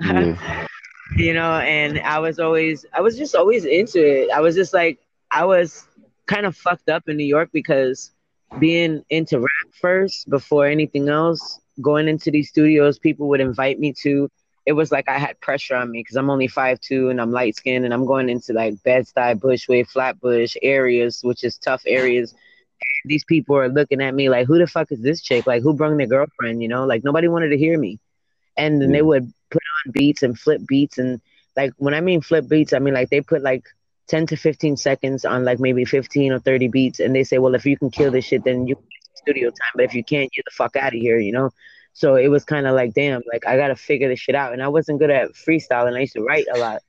Yeah. 0.00 0.66
you 1.16 1.34
know, 1.34 1.58
and 1.58 2.00
I 2.00 2.18
was 2.18 2.38
always 2.38 2.84
I 2.92 3.00
was 3.00 3.16
just 3.16 3.34
always 3.34 3.64
into 3.64 4.04
it. 4.04 4.30
I 4.30 4.40
was 4.40 4.54
just 4.54 4.74
like 4.74 4.98
I 5.30 5.44
was 5.44 5.86
kind 6.26 6.46
of 6.46 6.56
fucked 6.56 6.88
up 6.88 7.08
in 7.08 7.16
New 7.16 7.26
York 7.26 7.50
because 7.52 8.10
being 8.58 9.04
into 9.10 9.38
rap 9.38 9.74
first 9.80 10.28
before 10.30 10.66
anything 10.66 11.08
else, 11.08 11.60
going 11.80 12.08
into 12.08 12.30
these 12.30 12.48
studios, 12.48 12.98
people 12.98 13.28
would 13.28 13.40
invite 13.40 13.78
me 13.78 13.92
to. 14.02 14.28
It 14.66 14.72
was 14.72 14.90
like 14.90 15.10
I 15.10 15.18
had 15.18 15.38
pressure 15.40 15.76
on 15.76 15.90
me 15.90 16.00
because 16.00 16.16
I'm 16.16 16.30
only 16.30 16.48
five 16.48 16.80
two 16.80 17.10
and 17.10 17.20
I'm 17.20 17.30
light 17.30 17.54
skinned 17.54 17.84
and 17.84 17.92
I'm 17.92 18.06
going 18.06 18.30
into 18.30 18.54
like 18.54 18.82
Bed-Stuy, 18.82 19.38
Bushwick, 19.38 19.90
Flatbush 19.90 20.56
areas, 20.62 21.20
which 21.22 21.44
is 21.44 21.58
tough 21.58 21.82
areas. 21.86 22.34
These 23.04 23.24
people 23.24 23.56
are 23.56 23.68
looking 23.68 24.00
at 24.00 24.14
me 24.14 24.28
like, 24.28 24.46
who 24.46 24.58
the 24.58 24.66
fuck 24.66 24.90
is 24.90 25.00
this 25.00 25.22
chick? 25.22 25.46
Like, 25.46 25.62
who 25.62 25.74
brung 25.74 25.96
their 25.96 26.06
girlfriend? 26.06 26.62
You 26.62 26.68
know, 26.68 26.86
like 26.86 27.04
nobody 27.04 27.28
wanted 27.28 27.50
to 27.50 27.58
hear 27.58 27.78
me. 27.78 27.98
And 28.56 28.80
then 28.80 28.92
they 28.92 29.02
would 29.02 29.32
put 29.50 29.62
on 29.86 29.92
beats 29.92 30.22
and 30.22 30.38
flip 30.38 30.62
beats 30.66 30.98
and 30.98 31.20
like 31.56 31.72
when 31.76 31.94
I 31.94 32.00
mean 32.00 32.20
flip 32.20 32.48
beats, 32.48 32.72
I 32.72 32.78
mean 32.78 32.94
like 32.94 33.10
they 33.10 33.20
put 33.20 33.42
like 33.42 33.64
10 34.08 34.26
to 34.28 34.36
15 34.36 34.76
seconds 34.76 35.24
on 35.24 35.44
like 35.44 35.60
maybe 35.60 35.84
15 35.84 36.32
or 36.32 36.38
30 36.38 36.68
beats. 36.68 37.00
And 37.00 37.14
they 37.14 37.24
say 37.24 37.38
well 37.38 37.54
if 37.54 37.64
you 37.66 37.76
can 37.76 37.90
kill 37.90 38.10
this 38.10 38.24
shit 38.24 38.44
then 38.44 38.66
you 38.66 38.76
studio 39.14 39.48
time. 39.50 39.72
But 39.74 39.84
if 39.84 39.94
you 39.94 40.04
can't 40.04 40.30
get 40.32 40.44
the 40.44 40.50
fuck 40.52 40.76
out 40.76 40.94
of 40.94 41.00
here 41.00 41.18
you 41.18 41.32
know? 41.32 41.50
So 41.92 42.16
it 42.16 42.28
was 42.28 42.44
kind 42.44 42.66
of 42.66 42.74
like 42.74 42.92
damn 42.94 43.22
like 43.32 43.46
i 43.46 43.56
gotta 43.56 43.76
figure 43.76 44.08
this 44.08 44.20
shit 44.20 44.34
out. 44.34 44.52
And 44.52 44.62
i 44.62 44.68
wasn't 44.68 44.98
good 44.98 45.10
at 45.10 45.32
freestyle 45.32 45.92
i 45.92 46.00
used 46.00 46.14
to 46.14 46.22
write 46.22 46.46
a 46.52 46.58
lot. 46.58 46.82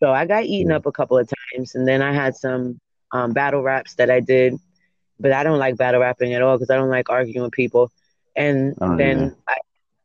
So 0.00 0.10
i 0.10 0.26
got 0.26 0.44
eaten 0.44 0.72
up 0.72 0.86
a 0.86 0.92
couple 0.92 1.18
of 1.18 1.28
times. 1.54 1.74
And 1.74 1.86
then 1.86 2.02
i 2.02 2.12
had 2.12 2.36
some 2.36 2.78
um, 3.12 3.32
battle 3.32 3.62
raps 3.62 3.94
that 3.94 4.10
i 4.10 4.20
did 4.20 4.54
but 5.18 5.32
i 5.32 5.42
don't 5.42 5.58
like 5.58 5.76
battle 5.76 6.00
rapping 6.00 6.34
at 6.34 6.42
all 6.42 6.56
because 6.56 6.70
i 6.70 6.76
don't 6.76 6.90
like 6.90 7.10
arguing 7.10 7.42
with 7.42 7.52
people 7.52 7.90
and 8.36 8.74
then 8.98 9.34
I, 9.48 9.56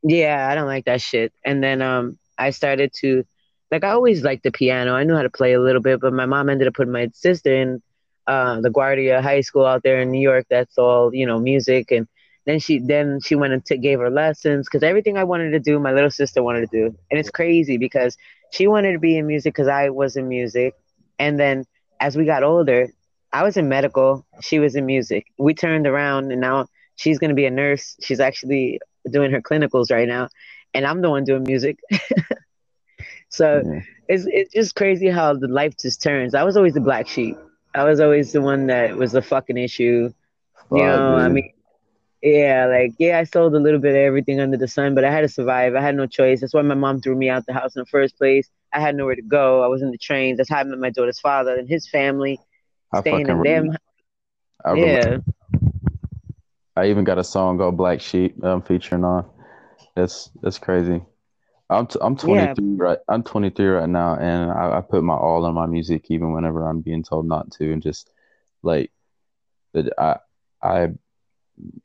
yeah 0.03 0.47
i 0.49 0.55
don't 0.55 0.67
like 0.67 0.85
that 0.85 1.01
shit 1.01 1.33
and 1.43 1.63
then 1.63 1.81
um 1.81 2.17
i 2.37 2.51
started 2.51 2.91
to 3.01 3.23
like 3.71 3.83
I 3.83 3.89
always 3.89 4.23
liked 4.23 4.43
the 4.43 4.51
piano. 4.51 4.93
I 4.95 5.03
knew 5.03 5.15
how 5.15 5.21
to 5.21 5.29
play 5.29 5.53
a 5.53 5.61
little 5.61 5.81
bit, 5.81 5.99
but 5.99 6.13
my 6.13 6.25
mom 6.25 6.49
ended 6.49 6.67
up 6.67 6.73
putting 6.73 6.91
my 6.91 7.09
sister 7.13 7.53
in 7.53 7.81
uh, 8.27 8.57
LaGuardia 8.57 9.21
High 9.21 9.41
School 9.41 9.65
out 9.65 9.83
there 9.83 10.01
in 10.01 10.11
New 10.11 10.21
York. 10.21 10.45
That's 10.49 10.77
all 10.77 11.13
you 11.13 11.25
know, 11.25 11.39
music. 11.39 11.91
And 11.91 12.07
then 12.45 12.59
she 12.59 12.79
then 12.79 13.19
she 13.21 13.35
went 13.35 13.53
and 13.53 13.63
t- 13.63 13.77
gave 13.77 13.99
her 13.99 14.09
lessons 14.09 14.67
because 14.67 14.83
everything 14.83 15.17
I 15.17 15.23
wanted 15.23 15.51
to 15.51 15.59
do, 15.59 15.79
my 15.79 15.91
little 15.91 16.09
sister 16.09 16.41
wanted 16.41 16.61
to 16.61 16.67
do. 16.71 16.97
And 17.11 17.19
it's 17.19 17.29
crazy 17.29 17.77
because 17.77 18.17
she 18.51 18.67
wanted 18.67 18.93
to 18.93 18.99
be 18.99 19.17
in 19.17 19.27
music 19.27 19.53
because 19.53 19.67
I 19.67 19.89
was 19.89 20.15
in 20.15 20.27
music. 20.27 20.73
And 21.19 21.39
then 21.39 21.65
as 21.99 22.17
we 22.17 22.25
got 22.25 22.43
older, 22.43 22.87
I 23.31 23.43
was 23.43 23.57
in 23.57 23.69
medical. 23.69 24.25
She 24.41 24.59
was 24.59 24.75
in 24.75 24.85
music. 24.85 25.27
We 25.37 25.53
turned 25.53 25.87
around, 25.87 26.31
and 26.31 26.41
now 26.41 26.67
she's 26.95 27.19
going 27.19 27.29
to 27.29 27.35
be 27.35 27.45
a 27.45 27.51
nurse. 27.51 27.95
She's 28.01 28.19
actually 28.19 28.79
doing 29.09 29.31
her 29.31 29.41
clinicals 29.41 29.91
right 29.91 30.07
now, 30.07 30.29
and 30.73 30.85
I'm 30.85 31.01
the 31.01 31.09
one 31.09 31.23
doing 31.23 31.43
music. 31.43 31.79
So 33.29 33.61
mm-hmm. 33.61 33.79
it's 34.07 34.25
it's 34.27 34.53
just 34.53 34.75
crazy 34.75 35.07
how 35.07 35.33
the 35.33 35.47
life 35.47 35.77
just 35.77 36.01
turns. 36.01 36.33
I 36.33 36.43
was 36.43 36.57
always 36.57 36.73
the 36.73 36.81
black 36.81 37.07
sheep. 37.07 37.37
I 37.75 37.83
was 37.83 37.99
always 37.99 38.31
the 38.33 38.41
one 38.41 38.67
that 38.67 38.97
was 38.97 39.11
the 39.11 39.21
fucking 39.21 39.57
issue. 39.57 40.11
You 40.71 40.77
know, 40.77 41.15
I 41.15 41.29
mean, 41.29 41.51
yeah, 42.21 42.65
like 42.65 42.93
yeah, 42.97 43.19
I 43.19 43.23
sold 43.23 43.55
a 43.55 43.59
little 43.59 43.79
bit 43.79 43.91
of 43.91 43.97
everything 43.97 44.39
under 44.39 44.57
the 44.57 44.67
sun, 44.67 44.95
but 44.95 45.03
I 45.03 45.11
had 45.11 45.21
to 45.21 45.27
survive. 45.27 45.75
I 45.75 45.81
had 45.81 45.95
no 45.95 46.07
choice. 46.07 46.41
That's 46.41 46.53
why 46.53 46.63
my 46.63 46.75
mom 46.75 47.01
threw 47.01 47.15
me 47.15 47.29
out 47.29 47.39
of 47.39 47.45
the 47.45 47.53
house 47.53 47.75
in 47.75 47.81
the 47.81 47.85
first 47.85 48.17
place. 48.17 48.49
I 48.73 48.79
had 48.79 48.95
nowhere 48.95 49.15
to 49.15 49.21
go. 49.21 49.63
I 49.63 49.67
was 49.67 49.81
in 49.81 49.91
the 49.91 49.97
trains. 49.97 50.37
That's 50.37 50.49
how 50.49 50.57
I 50.57 50.63
met 50.63 50.79
my 50.79 50.89
daughter's 50.89 51.19
father 51.19 51.55
and 51.55 51.67
his 51.67 51.87
family, 51.87 52.39
I 52.93 53.01
staying 53.01 53.29
in 53.29 53.43
them. 53.43 53.77
I 54.65 54.73
yeah. 54.73 55.17
I 56.75 56.87
even 56.89 57.03
got 57.03 57.17
a 57.17 57.23
song 57.23 57.57
called 57.57 57.77
Black 57.77 57.99
Sheep 58.01 58.41
I'm 58.43 58.61
featuring 58.61 59.03
on. 59.03 59.29
That's 59.95 60.29
that's 60.41 60.59
crazy. 60.59 61.01
I'm 61.69 61.87
t- 61.87 61.99
I'm 62.01 62.15
23 62.15 62.37
yeah. 62.37 62.55
right. 62.77 62.97
I'm 63.07 63.21
23 63.21 63.67
right 63.67 63.89
now, 63.89 64.15
and 64.15 64.51
I, 64.51 64.77
I, 64.77 64.81
put 64.81 65.03
my 65.03 65.13
all 65.13 65.45
on 65.45 65.53
my 65.53 65.67
music, 65.67 66.09
even 66.09 66.33
whenever 66.33 66.67
I'm 66.67 66.81
being 66.81 67.03
told 67.03 67.27
not 67.27 67.51
to, 67.51 67.71
and 67.71 67.81
just 67.81 68.09
like 68.63 68.91
that. 69.73 69.93
I 69.99 70.17
I 70.63 70.87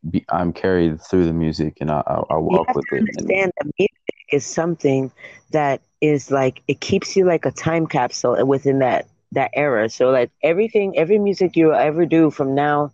be, 0.09 0.25
I'm 0.31 0.53
carried 0.53 1.03
through 1.03 1.27
the 1.27 1.35
music, 1.35 1.79
and 1.81 1.91
I 1.91 2.03
I, 2.07 2.23
I 2.31 2.37
walk 2.39 2.75
with 2.75 2.87
it. 2.93 3.01
Understand 3.01 3.53
that 3.59 3.71
music 3.79 4.15
is 4.33 4.47
something 4.47 5.13
that 5.51 5.83
is 6.01 6.31
like 6.31 6.63
it 6.67 6.81
keeps 6.81 7.15
you 7.15 7.27
like 7.27 7.45
a 7.45 7.51
time 7.51 7.87
capsule 7.87 8.43
within 8.47 8.79
that 8.79 9.07
that 9.35 9.51
era. 9.55 9.89
So 9.89 10.11
like 10.11 10.31
everything, 10.43 10.97
every 10.97 11.19
music 11.19 11.57
you 11.57 11.75
ever 11.75 12.07
do 12.07 12.31
from 12.31 12.55
now 12.55 12.93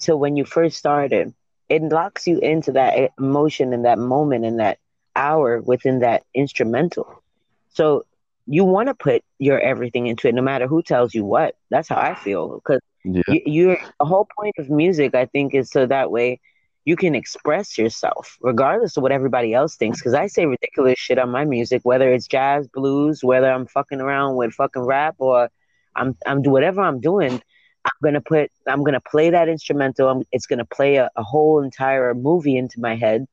to 0.00 0.16
when 0.16 0.36
you 0.36 0.44
first 0.44 0.76
started, 0.76 1.34
it 1.68 1.82
locks 1.82 2.26
you 2.26 2.38
into 2.38 2.72
that 2.72 3.12
emotion 3.18 3.72
and 3.72 3.84
that 3.84 3.98
moment 3.98 4.44
and 4.44 4.58
that 4.58 4.78
hour 5.14 5.60
within 5.60 6.00
that 6.00 6.24
instrumental. 6.34 7.22
So 7.70 8.04
you 8.46 8.64
want 8.64 8.88
to 8.88 8.94
put 8.94 9.22
your 9.38 9.60
everything 9.60 10.06
into 10.06 10.28
it, 10.28 10.34
no 10.34 10.42
matter 10.42 10.66
who 10.66 10.82
tells 10.82 11.14
you 11.14 11.24
what. 11.24 11.56
That's 11.70 11.88
how 11.88 11.96
I 11.96 12.14
feel. 12.14 12.54
Because 12.56 12.80
yeah. 13.04 13.22
you, 13.28 13.42
you're 13.46 13.78
the 13.98 14.06
whole 14.06 14.26
point 14.36 14.54
of 14.58 14.70
music, 14.70 15.14
I 15.14 15.26
think, 15.26 15.54
is 15.54 15.70
so 15.70 15.86
that 15.86 16.10
way 16.10 16.40
you 16.84 16.96
can 16.96 17.14
express 17.14 17.78
yourself, 17.78 18.38
regardless 18.40 18.96
of 18.96 19.02
what 19.02 19.12
everybody 19.12 19.54
else 19.54 19.76
thinks. 19.76 20.00
Because 20.00 20.14
I 20.14 20.26
say 20.26 20.46
ridiculous 20.46 20.98
shit 20.98 21.18
on 21.18 21.30
my 21.30 21.44
music, 21.44 21.82
whether 21.84 22.12
it's 22.12 22.26
jazz, 22.26 22.66
blues, 22.66 23.22
whether 23.22 23.50
I'm 23.50 23.66
fucking 23.66 24.00
around 24.00 24.36
with 24.36 24.54
fucking 24.54 24.82
rap 24.82 25.16
or 25.18 25.50
I'm 25.96 26.16
I'm 26.26 26.42
do 26.42 26.50
whatever 26.50 26.82
I'm 26.82 27.00
doing. 27.00 27.42
I'm 27.84 27.98
gonna 28.02 28.20
put 28.20 28.50
I'm 28.66 28.84
gonna 28.84 29.00
play 29.00 29.30
that 29.30 29.48
instrumental. 29.48 30.08
I'm, 30.08 30.22
it's 30.32 30.46
gonna 30.46 30.64
play 30.64 30.96
a, 30.96 31.10
a 31.16 31.22
whole 31.22 31.62
entire 31.62 32.14
movie 32.14 32.56
into 32.56 32.80
my 32.80 32.96
head 32.96 33.26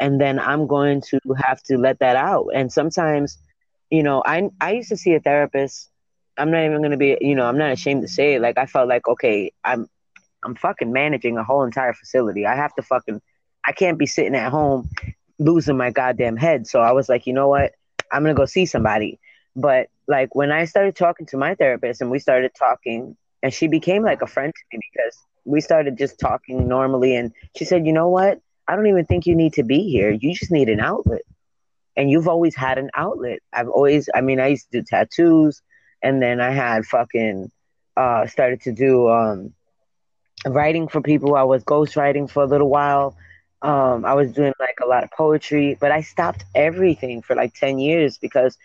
and 0.00 0.20
then 0.20 0.38
I'm 0.38 0.66
going 0.66 1.02
to 1.08 1.18
have 1.44 1.62
to 1.64 1.76
let 1.76 1.98
that 2.00 2.16
out. 2.16 2.48
And 2.54 2.72
sometimes, 2.72 3.38
you 3.90 4.02
know, 4.02 4.22
I 4.24 4.48
I 4.60 4.72
used 4.72 4.88
to 4.90 4.96
see 4.96 5.14
a 5.14 5.20
therapist. 5.20 5.90
I'm 6.36 6.50
not 6.50 6.64
even 6.64 6.88
to 6.90 6.96
be, 6.96 7.18
you 7.20 7.34
know, 7.34 7.46
I'm 7.46 7.58
not 7.58 7.72
ashamed 7.72 8.02
to 8.02 8.08
say 8.08 8.34
it. 8.34 8.40
Like 8.40 8.58
I 8.58 8.66
felt 8.66 8.88
like, 8.88 9.08
okay, 9.08 9.52
I'm 9.64 9.88
I'm 10.44 10.54
fucking 10.54 10.92
managing 10.92 11.36
a 11.36 11.44
whole 11.44 11.64
entire 11.64 11.92
facility. 11.92 12.46
I 12.46 12.54
have 12.54 12.74
to 12.74 12.82
fucking 12.82 13.20
I 13.66 13.72
can't 13.72 13.98
be 13.98 14.06
sitting 14.06 14.36
at 14.36 14.50
home 14.50 14.88
losing 15.38 15.76
my 15.76 15.90
goddamn 15.90 16.36
head. 16.36 16.66
So 16.66 16.80
I 16.80 16.92
was 16.92 17.08
like, 17.08 17.26
you 17.26 17.32
know 17.32 17.48
what? 17.48 17.72
I'm 18.10 18.24
to 18.24 18.34
go 18.34 18.46
see 18.46 18.66
somebody. 18.66 19.18
But 19.54 19.88
like 20.08 20.34
when 20.34 20.50
I 20.50 20.64
started 20.64 20.96
talking 20.96 21.26
to 21.26 21.36
my 21.36 21.54
therapist 21.54 22.00
and 22.00 22.10
we 22.10 22.18
started 22.18 22.52
talking 22.58 23.16
and 23.42 23.52
she 23.52 23.68
became 23.68 24.02
like 24.02 24.22
a 24.22 24.26
friend 24.26 24.52
to 24.54 24.76
me 24.76 24.80
because 24.92 25.16
we 25.44 25.60
started 25.60 25.98
just 25.98 26.18
talking 26.18 26.68
normally 26.68 27.14
and 27.16 27.32
she 27.56 27.64
said, 27.64 27.86
"You 27.86 27.92
know 27.92 28.08
what? 28.08 28.40
I 28.68 28.76
don't 28.76 28.86
even 28.86 29.06
think 29.06 29.26
you 29.26 29.34
need 29.34 29.54
to 29.54 29.62
be 29.64 29.90
here. 29.90 30.10
You 30.10 30.34
just 30.34 30.52
need 30.52 30.68
an 30.68 30.80
outlet. 30.80 31.22
And 31.96 32.10
you've 32.10 32.28
always 32.28 32.54
had 32.54 32.78
an 32.78 32.90
outlet. 32.94 33.40
I've 33.52 33.68
always, 33.68 34.08
I 34.14 34.20
mean, 34.20 34.40
I 34.40 34.48
used 34.48 34.70
to 34.70 34.80
do 34.80 34.84
tattoos 34.86 35.62
and 36.02 36.22
then 36.22 36.40
I 36.40 36.50
had 36.50 36.84
fucking 36.84 37.50
uh, 37.96 38.26
started 38.26 38.60
to 38.62 38.72
do 38.72 39.08
um, 39.08 39.54
writing 40.46 40.88
for 40.88 41.00
people. 41.00 41.34
I 41.34 41.42
was 41.42 41.64
ghostwriting 41.64 42.30
for 42.30 42.42
a 42.42 42.46
little 42.46 42.68
while. 42.68 43.16
Um, 43.62 44.04
I 44.04 44.14
was 44.14 44.32
doing 44.32 44.52
like 44.60 44.78
a 44.82 44.86
lot 44.86 45.02
of 45.02 45.10
poetry, 45.10 45.76
but 45.80 45.90
I 45.90 46.02
stopped 46.02 46.44
everything 46.54 47.22
for 47.22 47.34
like 47.34 47.54
10 47.54 47.78
years 47.78 48.18
because 48.18 48.56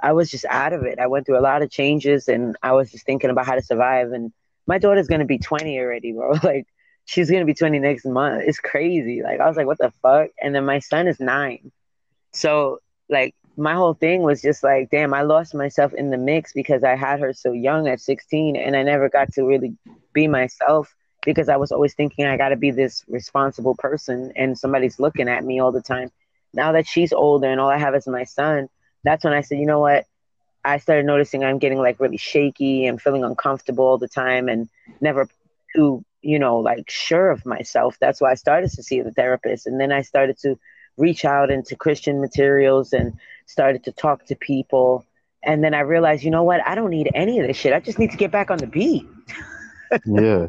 I 0.00 0.12
was 0.12 0.30
just 0.30 0.44
out 0.46 0.72
of 0.72 0.84
it. 0.84 0.98
I 0.98 1.06
went 1.06 1.26
through 1.26 1.38
a 1.38 1.40
lot 1.40 1.62
of 1.62 1.70
changes 1.70 2.28
and 2.28 2.56
I 2.62 2.72
was 2.72 2.90
just 2.90 3.06
thinking 3.06 3.30
about 3.30 3.46
how 3.46 3.54
to 3.54 3.62
survive. 3.62 4.12
And 4.12 4.32
my 4.66 4.78
daughter's 4.78 5.08
going 5.08 5.20
to 5.20 5.26
be 5.26 5.38
20 5.38 5.78
already, 5.78 6.12
bro. 6.12 6.34
Like, 6.42 6.66
she's 7.06 7.30
gonna 7.30 7.44
be 7.46 7.54
20 7.54 7.78
next 7.78 8.04
month. 8.04 8.42
It's 8.46 8.60
crazy. 8.60 9.22
Like 9.22 9.40
I 9.40 9.48
was 9.48 9.56
like, 9.56 9.66
what 9.66 9.78
the 9.78 9.92
fuck? 10.02 10.30
And 10.42 10.54
then 10.54 10.66
my 10.66 10.80
son 10.80 11.08
is 11.08 11.18
nine. 11.18 11.72
So 12.32 12.80
like 13.08 13.34
my 13.56 13.74
whole 13.74 13.94
thing 13.94 14.22
was 14.22 14.42
just 14.42 14.62
like, 14.62 14.90
damn, 14.90 15.14
I 15.14 15.22
lost 15.22 15.54
myself 15.54 15.94
in 15.94 16.10
the 16.10 16.18
mix 16.18 16.52
because 16.52 16.84
I 16.84 16.94
had 16.94 17.20
her 17.20 17.32
so 17.32 17.52
young 17.52 17.88
at 17.88 18.00
16 18.00 18.56
and 18.56 18.76
I 18.76 18.82
never 18.82 19.08
got 19.08 19.32
to 19.34 19.44
really 19.44 19.74
be 20.12 20.28
myself 20.28 20.94
because 21.24 21.48
I 21.48 21.56
was 21.56 21.72
always 21.72 21.94
thinking 21.94 22.26
I 22.26 22.36
gotta 22.36 22.56
be 22.56 22.70
this 22.70 23.04
responsible 23.08 23.74
person 23.76 24.32
and 24.36 24.58
somebody's 24.58 25.00
looking 25.00 25.28
at 25.28 25.44
me 25.44 25.60
all 25.60 25.72
the 25.72 25.80
time. 25.80 26.10
Now 26.52 26.72
that 26.72 26.86
she's 26.86 27.12
older 27.12 27.48
and 27.48 27.60
all 27.60 27.70
I 27.70 27.78
have 27.78 27.94
is 27.94 28.06
my 28.06 28.24
son, 28.24 28.68
that's 29.06 29.24
when 29.24 29.32
I 29.32 29.40
said, 29.42 29.58
you 29.58 29.66
know 29.66 29.80
what? 29.80 30.04
I 30.64 30.78
started 30.78 31.06
noticing 31.06 31.44
I'm 31.44 31.58
getting 31.58 31.78
like 31.78 32.00
really 32.00 32.16
shaky 32.16 32.86
and 32.86 33.00
feeling 33.00 33.22
uncomfortable 33.24 33.84
all 33.84 33.98
the 33.98 34.08
time 34.08 34.48
and 34.48 34.68
never 35.00 35.28
to 35.76 36.04
you 36.22 36.40
know, 36.40 36.58
like 36.58 36.90
sure 36.90 37.30
of 37.30 37.46
myself. 37.46 37.96
That's 38.00 38.20
why 38.20 38.32
I 38.32 38.34
started 38.34 38.70
to 38.72 38.82
see 38.82 39.00
the 39.00 39.12
therapist. 39.12 39.64
And 39.68 39.80
then 39.80 39.92
I 39.92 40.02
started 40.02 40.36
to 40.38 40.58
reach 40.96 41.24
out 41.24 41.50
into 41.52 41.76
Christian 41.76 42.20
materials 42.20 42.92
and 42.92 43.12
started 43.46 43.84
to 43.84 43.92
talk 43.92 44.24
to 44.26 44.34
people. 44.34 45.04
And 45.44 45.62
then 45.62 45.72
I 45.72 45.80
realized, 45.80 46.24
you 46.24 46.32
know 46.32 46.42
what? 46.42 46.66
I 46.66 46.74
don't 46.74 46.90
need 46.90 47.08
any 47.14 47.38
of 47.38 47.46
this 47.46 47.56
shit. 47.56 47.72
I 47.72 47.78
just 47.78 48.00
need 48.00 48.10
to 48.10 48.16
get 48.16 48.32
back 48.32 48.50
on 48.50 48.58
the 48.58 48.66
beat. 48.66 49.06
yeah. 50.04 50.48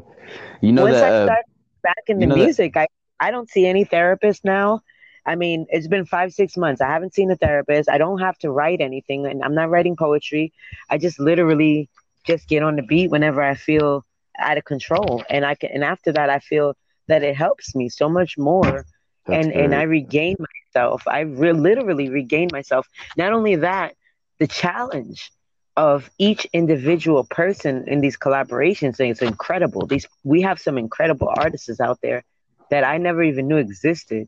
You 0.61 0.71
know 0.71 0.83
Once 0.83 0.95
that. 0.95 1.03
I 1.03 1.15
Uh, 1.15 1.25
start 1.25 1.45
back 1.83 2.03
in 2.07 2.19
the 2.19 2.25
know 2.25 2.35
that- 2.35 2.43
music, 2.43 2.75
I 2.75 2.87
I 3.19 3.29
don't 3.29 3.49
see 3.49 3.67
any 3.67 3.83
therapist 3.83 4.43
now. 4.45 4.81
I 5.27 5.35
mean, 5.35 5.67
it's 5.69 5.87
been 5.87 6.05
five 6.05 6.33
six 6.33 6.57
months. 6.57 6.81
I 6.81 6.87
haven't 6.89 7.13
seen 7.13 7.31
a 7.31 7.35
therapist. 7.35 7.89
I 7.89 7.97
don't 7.99 8.19
have 8.19 8.37
to 8.39 8.51
write 8.51 8.81
anything, 8.81 9.27
and 9.27 9.43
I'm 9.43 9.55
not 9.55 9.69
writing 9.69 9.95
poetry. 9.97 10.53
I 10.89 10.97
just 10.97 11.19
literally 11.19 11.89
just 12.25 12.47
get 12.47 12.63
on 12.63 12.77
the 12.77 12.83
beat 12.83 13.11
whenever 13.11 13.41
I 13.43 13.55
feel 13.55 14.05
out 14.39 14.57
of 14.57 14.65
control, 14.65 15.23
and 15.29 15.45
I 15.45 15.55
can. 15.55 15.71
And 15.73 15.83
after 15.83 16.13
that, 16.13 16.29
I 16.29 16.39
feel 16.39 16.75
that 17.07 17.23
it 17.23 17.35
helps 17.35 17.75
me 17.75 17.89
so 17.89 18.09
much 18.09 18.37
more 18.37 18.85
that's 19.25 19.47
and 19.47 19.53
and. 19.53 19.75
I 19.75 19.83
regain 19.83 20.37
myself. 20.39 21.03
I 21.07 21.21
re- 21.21 21.53
literally 21.53 22.09
regain 22.09 22.49
myself. 22.51 22.87
Not 23.17 23.33
only 23.33 23.55
that, 23.57 23.95
the 24.39 24.47
challenge 24.47 25.31
of 25.75 26.09
each 26.17 26.45
individual 26.53 27.23
person 27.25 27.85
in 27.87 28.01
these 28.01 28.17
collaborations 28.17 28.99
is 28.99 29.21
incredible. 29.21 29.85
These 29.85 30.07
we 30.23 30.41
have 30.41 30.59
some 30.59 30.77
incredible 30.77 31.29
artists 31.37 31.79
out 31.79 31.99
there 32.01 32.23
that 32.69 32.83
I 32.83 32.97
never 32.97 33.23
even 33.23 33.47
knew 33.47 33.57
existed, 33.57 34.27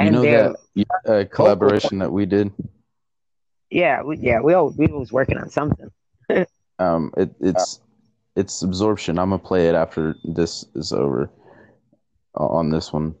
you 0.00 0.10
know 0.10 0.22
that 0.22 0.56
uh, 1.06 1.24
collaboration 1.34 1.98
that 1.98 2.10
we 2.10 2.26
did. 2.26 2.52
yeah 3.70 4.02
we, 4.02 4.16
yeah 4.18 4.40
we 4.40 4.54
all 4.54 4.70
we 4.76 4.86
was 4.86 5.12
working 5.12 5.38
on 5.38 5.50
something. 5.50 5.90
Um, 6.78 7.12
it, 7.18 7.30
it's 7.40 7.80
it's 8.36 8.62
absorption. 8.62 9.18
I'm 9.18 9.30
gonna 9.30 9.38
play 9.38 9.68
it 9.68 9.74
after 9.74 10.16
this 10.24 10.64
is 10.74 10.92
over. 10.92 11.30
uh, 12.38 12.46
On 12.46 12.70
this 12.70 12.90
one, 12.90 13.14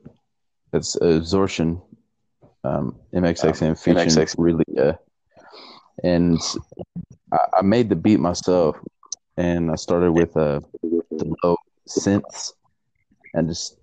it's 0.72 0.96
absorption. 0.96 1.82
Um, 2.64 2.96
MXXM 3.14 3.78
featuring 3.82 4.08
MXX. 4.08 4.34
really, 4.38 4.64
uh, 4.78 4.94
and 6.02 6.40
I, 7.32 7.38
I 7.58 7.62
made 7.62 7.90
the 7.90 7.96
beat 7.96 8.18
myself, 8.18 8.78
and 9.36 9.70
I 9.70 9.74
started 9.74 10.12
with 10.12 10.34
uh 10.38 10.60
the 10.82 11.34
low 11.44 11.56
synths, 11.86 12.52
and 13.34 13.48
just 13.48 13.76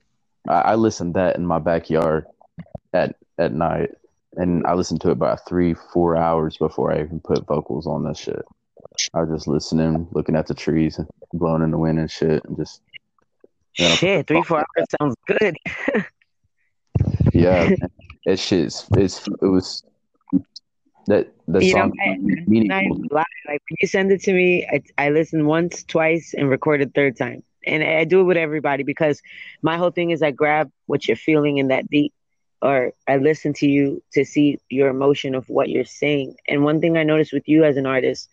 I, 0.49 0.73
I 0.73 0.75
listened 0.75 1.13
that 1.15 1.35
in 1.35 1.45
my 1.45 1.59
backyard 1.59 2.25
at 2.97 3.15
at 3.38 3.53
night, 3.53 3.89
and 4.36 4.65
I 4.65 4.73
listened 4.73 5.01
to 5.01 5.10
it 5.10 5.13
about 5.13 5.47
three 5.47 5.73
four 5.93 6.15
hours 6.17 6.57
before 6.57 6.91
I 6.91 7.01
even 7.01 7.19
put 7.19 7.45
vocals 7.47 7.88
on 7.88 8.03
this 8.03 8.19
shit. 8.19 8.43
I 9.13 9.21
was 9.21 9.29
just 9.39 9.47
listening, 9.47 10.07
looking 10.12 10.36
at 10.36 10.47
the 10.47 10.53
trees, 10.53 10.99
blowing 11.33 11.63
in 11.63 11.71
the 11.71 11.77
wind 11.77 11.99
and 11.99 12.10
shit, 12.12 12.43
and 12.45 12.57
just 12.57 12.81
Yeah. 13.77 13.95
Shit, 13.95 14.27
three 14.27 14.43
four 14.43 14.60
hours 14.60 14.88
sounds 14.99 15.15
good. 15.27 15.55
yeah, 17.33 17.69
that 18.25 18.39
shit's 18.39 18.88
it's 18.97 19.27
it 19.27 19.45
was 19.45 19.83
that 21.07 21.31
that 21.47 21.63
You 21.63 21.73
know, 21.75 21.79
song 21.81 21.93
I- 22.01 22.17
Not 22.47 22.83
lie. 23.12 23.23
Like 23.47 23.62
when 23.69 23.77
you 23.81 23.88
send 23.88 24.12
it 24.12 24.21
to 24.23 24.33
me, 24.33 24.67
I, 24.71 24.81
I 24.97 25.10
listen 25.10 25.45
once, 25.45 25.83
twice, 25.83 26.33
and 26.38 26.49
record 26.49 26.81
a 26.81 26.88
third 26.88 27.17
time. 27.17 27.43
And 27.65 27.83
I 27.83 28.03
do 28.05 28.21
it 28.21 28.23
with 28.23 28.38
everybody 28.38 28.83
because 28.83 29.21
my 29.62 29.77
whole 29.77 29.91
thing 29.91 30.12
is 30.12 30.21
I 30.21 30.31
grab 30.31 30.71
what 30.86 31.07
you're 31.07 31.17
feeling 31.17 31.57
in 31.57 31.67
that 31.67 31.89
beat, 31.89 32.13
or 32.62 32.93
I 33.08 33.17
listen 33.17 33.54
to 33.54 33.67
you 33.67 34.02
to 34.13 34.26
see 34.26 34.60
your 34.70 34.89
emotion 34.89 35.36
of 35.36 35.48
what 35.50 35.70
you're 35.70 35.86
saying. 35.86 36.36
And 36.48 36.63
one 36.63 36.82
thing 36.82 36.98
I 36.98 37.04
noticed 37.04 37.34
with 37.34 37.48
you 37.48 37.63
as 37.63 37.78
an 37.78 37.86
artist 37.86 38.30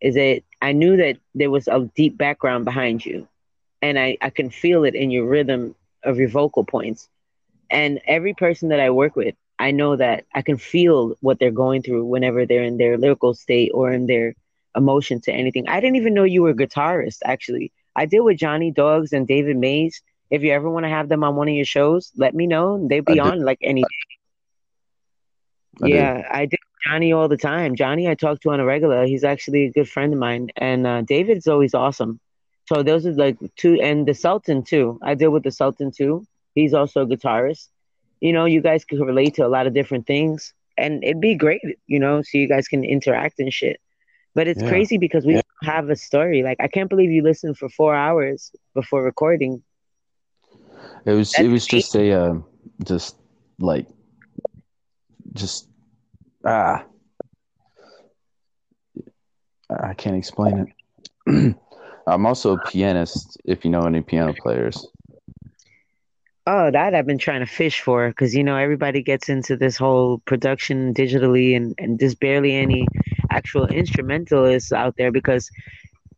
is 0.00 0.14
that 0.14 0.42
I 0.60 0.72
knew 0.72 0.96
that 0.96 1.18
there 1.34 1.50
was 1.50 1.68
a 1.68 1.90
deep 1.96 2.16
background 2.16 2.64
behind 2.64 3.04
you, 3.04 3.28
and 3.82 3.98
I 3.98 4.16
I 4.20 4.30
can 4.30 4.50
feel 4.50 4.84
it 4.84 4.94
in 4.94 5.10
your 5.10 5.26
rhythm 5.26 5.74
of 6.02 6.18
your 6.18 6.28
vocal 6.28 6.64
points. 6.64 7.08
And 7.70 8.00
every 8.06 8.34
person 8.34 8.68
that 8.68 8.80
I 8.80 8.90
work 8.90 9.16
with, 9.16 9.34
I 9.58 9.70
know 9.70 9.96
that 9.96 10.24
I 10.34 10.42
can 10.42 10.58
feel 10.58 11.16
what 11.20 11.38
they're 11.38 11.50
going 11.50 11.82
through 11.82 12.04
whenever 12.04 12.46
they're 12.46 12.64
in 12.64 12.76
their 12.76 12.98
lyrical 12.98 13.34
state 13.34 13.70
or 13.74 13.90
in 13.92 14.06
their 14.06 14.34
emotion 14.76 15.20
to 15.22 15.32
anything. 15.32 15.68
I 15.68 15.80
didn't 15.80 15.96
even 15.96 16.14
know 16.14 16.24
you 16.24 16.42
were 16.42 16.50
a 16.50 16.54
guitarist, 16.54 17.18
actually. 17.24 17.72
I 17.96 18.06
did 18.06 18.20
with 18.20 18.38
Johnny 18.38 18.70
Dogs 18.70 19.12
and 19.12 19.26
David 19.26 19.56
Mays. 19.56 20.02
If 20.34 20.42
you 20.42 20.52
ever 20.52 20.70
want 20.70 20.84
to 20.84 20.90
have 20.90 21.08
them 21.08 21.24
on 21.24 21.36
one 21.36 21.48
of 21.48 21.54
your 21.54 21.64
shows, 21.64 22.12
let 22.16 22.34
me 22.34 22.46
know. 22.46 22.86
They'd 22.88 23.06
be 23.06 23.20
I 23.24 23.30
on 23.30 23.40
like 23.44 23.58
any. 23.62 23.84
I 25.82 25.88
did. 25.88 26.10
yeah, 26.10 26.22
I 26.30 26.46
do 26.46 26.56
Johnny 26.86 27.12
all 27.12 27.28
the 27.28 27.36
time. 27.36 27.76
Johnny, 27.76 28.08
I 28.08 28.14
talk 28.14 28.40
to 28.42 28.50
on 28.50 28.60
a 28.60 28.64
regular. 28.64 29.06
He's 29.06 29.24
actually 29.24 29.66
a 29.66 29.72
good 29.72 29.88
friend 29.88 30.12
of 30.12 30.18
mine, 30.18 30.48
and 30.56 30.86
uh, 30.86 31.02
David's 31.02 31.46
always 31.46 31.74
awesome. 31.74 32.20
So 32.66 32.82
those 32.82 33.06
are 33.06 33.12
like 33.12 33.36
two, 33.56 33.78
and 33.80 34.06
the 34.06 34.14
Sultan 34.14 34.62
too. 34.64 34.98
I 35.02 35.14
deal 35.14 35.30
with 35.30 35.44
the 35.44 35.50
Sultan 35.50 35.92
too. 35.92 36.26
He's 36.54 36.74
also 36.74 37.02
a 37.02 37.06
guitarist. 37.06 37.68
You 38.20 38.32
know, 38.32 38.44
you 38.46 38.60
guys 38.60 38.84
can 38.84 39.00
relate 39.00 39.34
to 39.34 39.46
a 39.46 39.48
lot 39.48 39.66
of 39.66 39.74
different 39.74 40.06
things, 40.06 40.52
and 40.76 41.02
it'd 41.04 41.20
be 41.20 41.34
great, 41.34 41.62
you 41.86 42.00
know, 42.00 42.22
so 42.22 42.38
you 42.38 42.48
guys 42.48 42.68
can 42.68 42.84
interact 42.84 43.38
and 43.40 43.52
shit. 43.52 43.80
But 44.34 44.48
it's 44.48 44.62
Yeah. 44.62 44.68
crazy 44.68 44.98
because 44.98 45.26
we 45.26 45.34
don't 45.34 45.44
have 45.64 45.90
a 45.90 45.96
story. 45.96 46.42
Like 46.42 46.58
I 46.60 46.68
can't 46.68 46.88
believe 46.90 47.10
you 47.10 47.22
listened 47.22 47.58
for 47.58 47.68
four 47.68 47.94
hours 47.94 48.52
before 48.74 49.02
recording. 49.02 49.62
It 51.06 51.12
was 51.12 51.32
That's 51.32 51.44
it 51.44 51.48
was 51.48 51.66
deep. 51.66 51.84
just 51.84 51.94
a 51.96 52.12
uh, 52.12 52.34
just 52.84 53.16
like 53.58 53.86
just 55.32 55.68
ah 56.44 56.84
I 59.70 59.94
can't 59.94 60.16
explain 60.16 60.66
it. 61.26 61.56
I'm 62.06 62.26
also 62.26 62.52
a 62.52 62.58
pianist. 62.58 63.38
If 63.44 63.64
you 63.64 63.70
know 63.70 63.82
any 63.82 64.02
piano 64.02 64.34
players, 64.34 64.86
Oh, 66.46 66.70
that 66.70 66.94
I've 66.94 67.06
been 67.06 67.18
trying 67.18 67.40
to 67.40 67.46
fish 67.46 67.80
for 67.80 68.08
because 68.08 68.34
you 68.34 68.44
know 68.44 68.56
everybody 68.56 69.02
gets 69.02 69.30
into 69.30 69.56
this 69.56 69.76
whole 69.78 70.18
production 70.26 70.92
digitally 70.92 71.56
and 71.56 71.74
and 71.78 71.98
there's 71.98 72.14
barely 72.14 72.54
any 72.54 72.86
actual 73.30 73.66
instrumentalists 73.66 74.70
out 74.72 74.96
there 74.98 75.10
because 75.10 75.50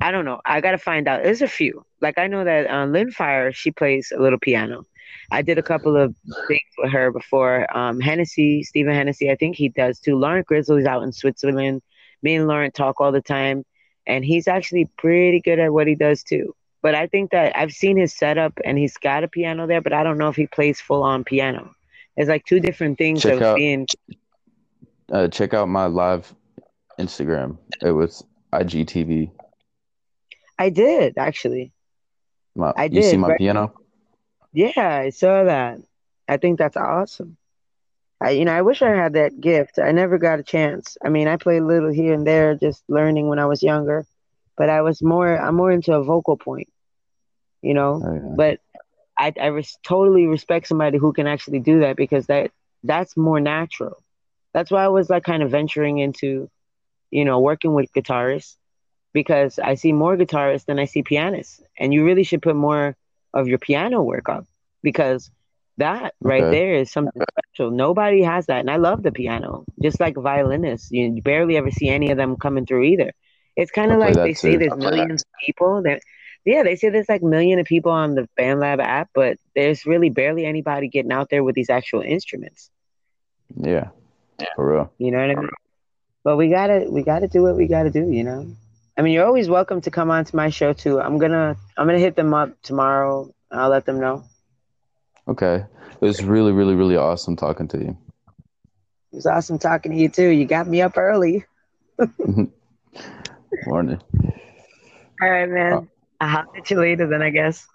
I 0.01 0.11
don't 0.11 0.25
know. 0.25 0.41
I 0.45 0.61
gotta 0.61 0.79
find 0.79 1.09
out. 1.09 1.23
There's 1.23 1.43
a 1.43 1.49
few. 1.49 1.85
Like 2.01 2.19
I 2.19 2.27
know 2.27 2.45
that 2.45 2.71
uh, 2.71 2.87
Lynn 2.87 3.11
Fire, 3.11 3.53
she 3.53 3.71
plays 3.71 4.13
a 4.17 4.21
little 4.21 4.39
piano. 4.39 4.85
I 5.31 5.43
did 5.43 5.59
a 5.59 5.63
couple 5.63 5.97
of 5.97 6.15
things 6.47 6.61
with 6.79 6.93
her 6.93 7.11
before. 7.11 7.67
Um, 7.77 8.01
Hennessy, 8.01 8.63
Stephen 8.63 8.95
Hennessy, 8.95 9.31
I 9.31 9.37
think 9.37 9.57
he 9.57 9.69
does 9.71 9.99
too. 9.99 10.17
Laurent 10.17 10.47
Grizzly's 10.47 10.87
out 10.87 11.03
in 11.03 11.13
Switzerland. 11.13 11.83
Me 12.23 12.35
and 12.35 12.47
Laurent 12.47 12.75
talk 12.75 13.01
all 13.01 13.13
the 13.13 13.21
time, 13.23 13.65
and 14.07 14.25
he's 14.25 14.47
actually 14.49 14.89
pretty 14.99 15.41
good 15.41 15.59
at 15.59 15.73
what 15.73 15.87
he 15.87 15.95
does 15.95 16.23
too. 16.23 16.55
But 16.83 16.95
I 16.95 17.07
think 17.09 17.31
that 17.33 17.57
I've 17.57 17.73
seen 17.73 17.97
his 17.97 18.15
setup 18.15 18.53
and 18.65 18.79
he's 18.79 18.97
got 18.99 19.25
a 19.25 19.29
piano 19.29 19.67
there, 19.67 19.81
but 19.81 19.93
I 19.93 20.03
don't 20.05 20.19
know 20.19 20.29
if 20.29 20.37
he 20.37 20.47
plays 20.47 20.81
full 20.81 21.03
on 21.03 21.25
piano. 21.25 21.73
It's 22.17 22.29
like 22.29 22.45
two 22.45 22.61
different 22.61 22.97
things 22.99 23.23
Check 23.23 23.35
of 23.35 23.43
out- 23.43 23.57
being. 23.57 23.87
uh, 25.11 25.29
check 25.29 25.55
out 25.55 25.69
my 25.69 25.87
live 25.87 26.33
Instagram. 26.99 27.59
It 27.83 27.91
was 27.93 28.25
IGTV. 28.53 29.31
I 30.59 30.71
did 30.71 31.19
actually. 31.19 31.73
My, 32.55 32.73
I 32.77 32.89
you 32.91 33.03
see 33.03 33.17
my 33.17 33.29
right. 33.29 33.39
piano? 33.39 33.73
Yeah, 34.53 34.73
I 34.77 35.11
saw 35.11 35.45
that. 35.45 35.79
I 36.29 36.37
think 36.37 36.59
that's 36.59 36.77
awesome. 36.77 37.37
I, 38.21 38.31
you 38.31 38.45
know, 38.45 38.53
I 38.53 38.63
wish 38.63 38.83
I 38.83 38.91
had 38.91 39.15
that 39.15 39.41
gift. 39.41 39.79
I 39.79 39.93
never 39.93 40.19
got 40.19 40.39
a 40.41 40.43
chance. 40.43 40.97
I 41.05 41.09
mean, 41.09 41.29
I 41.29 41.37
played 41.37 41.63
a 41.63 41.67
little 41.67 41.91
here 41.93 42.15
and 42.15 42.27
there, 42.27 42.55
just 42.55 42.83
learning 42.89 43.29
when 43.29 43.39
I 43.39 43.47
was 43.47 43.63
younger, 43.63 44.07
but 44.57 44.69
I 44.71 44.83
was 44.83 45.03
more. 45.03 45.37
I'm 45.37 45.57
more 45.57 45.71
into 45.71 45.95
a 45.95 46.03
vocal 46.03 46.37
point. 46.37 46.69
You 47.63 47.75
know, 47.75 48.05
Oh, 48.05 48.13
yeah. 48.15 48.37
but 48.37 48.61
I 49.19 49.33
I 49.41 49.47
res- 49.47 49.79
totally 49.85 50.27
respect 50.27 50.67
somebody 50.69 50.99
who 50.99 51.13
can 51.13 51.27
actually 51.27 51.61
do 51.61 51.81
that 51.81 51.97
because 51.97 52.27
that 52.27 52.51
that's 52.85 53.17
more 53.17 53.41
natural. 53.41 54.03
That's 54.55 54.71
why 54.71 54.85
I 54.85 54.89
was 54.89 55.11
like 55.11 55.25
kind 55.25 55.43
of 55.43 55.51
venturing 55.51 55.99
into, 55.99 56.49
you 57.11 57.25
know, 57.25 57.41
working 57.41 57.75
with 57.75 57.93
guitarists 57.93 58.57
because 59.17 59.59
I 59.71 59.75
see 59.77 59.93
more 59.93 60.17
guitarists 60.17 60.67
than 60.67 60.79
I 60.79 60.85
see 60.85 61.03
pianists, 61.03 61.63
and 61.81 61.93
you 61.95 62.05
really 62.05 62.25
should 62.25 62.43
put 62.43 62.57
more 62.69 62.95
of 63.33 63.49
your 63.49 63.59
piano 63.59 64.03
work 64.03 64.29
up 64.29 64.45
because 64.83 65.31
that 65.79 66.15
right 66.21 66.43
Okay. 66.45 66.57
there 66.57 66.75
is 66.81 66.91
something 66.93 67.23
special. 67.33 67.71
Nobody 67.71 68.23
has 68.23 68.47
that, 68.47 68.61
and 68.61 68.71
I 68.71 68.77
love 68.77 69.03
the 69.03 69.13
piano. 69.13 69.65
Just 69.87 70.01
like 70.01 70.17
violinists, 70.17 70.91
you 70.91 71.23
barely 71.23 71.57
ever 71.57 71.71
see 71.71 71.89
any 71.89 72.11
of 72.11 72.19
them 72.19 72.37
coming 72.37 72.67
through 72.67 72.85
either. 72.93 73.11
It's 73.57 73.71
kind 73.71 73.91
of 73.93 73.99
like 73.99 74.15
that 74.17 74.25
they 74.25 74.35
say 74.35 74.57
there's 74.57 74.73
I 74.73 74.77
play 74.77 74.91
that. 74.91 74.97
millions 74.97 75.23
of 75.23 75.33
people 75.47 75.83
that, 75.85 76.01
yeah, 76.45 76.63
they 76.63 76.77
say 76.77 76.91
there's 76.91 77.09
like 77.09 77.23
million 77.23 77.59
of 77.59 77.67
people 77.67 77.93
on 77.93 78.15
the 78.15 78.29
BandLab 78.39 78.81
app, 78.81 79.09
but 79.15 79.39
there's 79.55 79.87
really 79.87 80.11
barely 80.11 80.45
anybody 80.45 80.89
getting 80.89 81.13
out 81.13 81.29
there 81.31 81.43
with 81.45 81.55
these 81.55 81.71
actual 81.71 82.03
instruments. 82.03 82.71
Yeah, 83.57 83.89
Yeah. 84.41 84.55
for 84.57 84.73
real. 84.73 84.93
You 84.99 85.11
know 85.13 85.21
what 85.21 85.31
I 85.31 85.35
mean? 85.41 85.49
But 86.25 86.37
we 86.37 86.49
gotta 86.51 86.87
we 86.91 87.03
gotta 87.03 87.29
do 87.29 87.43
what 87.43 87.57
we 87.57 87.67
gotta 87.67 87.91
do, 87.91 88.11
you 88.11 88.25
know. 88.25 88.47
I 88.99 89.03
mean, 89.03 89.13
you're 89.13 89.27
always 89.27 89.49
welcome 89.49 89.83
to 89.83 89.91
come 89.91 90.11
on 90.11 90.25
to 90.25 90.37
my 90.37 90.49
show 90.49 90.73
too. 90.73 91.01
I'm 91.01 91.19
gonna 91.19 91.55
I'm 91.77 91.87
gonna 91.87 91.99
hit 91.99 92.17
them 92.17 92.33
up 92.33 92.51
tomorrow. 92.63 93.31
I'll 93.51 93.69
let 93.69 93.85
them 93.85 94.01
know. 94.01 94.25
Okay, 95.29 95.65
it 95.91 96.01
was 96.01 96.25
really, 96.25 96.53
really, 96.53 96.75
really 96.75 96.97
awesome 96.97 97.37
talking 97.37 97.69
to 97.69 97.79
you. 97.79 97.99
It 99.13 99.17
was 99.17 99.27
awesome 99.27 99.59
talking 99.59 99.93
to 99.93 99.99
you 99.99 100.09
too. 100.09 100.29
You 100.29 100.47
got 100.47 100.67
me 100.67 100.81
up 100.81 100.97
early. 100.97 101.45
Morning. 103.67 104.01
All 105.23 105.31
right, 105.31 105.49
man. 105.49 105.73
Oh. 105.75 105.89
I'll 106.21 106.29
holler 106.29 106.57
at 106.57 106.71
you 106.71 106.81
later 106.81 107.07
then 107.07 107.21
I 107.21 107.31
guess. 107.31 107.67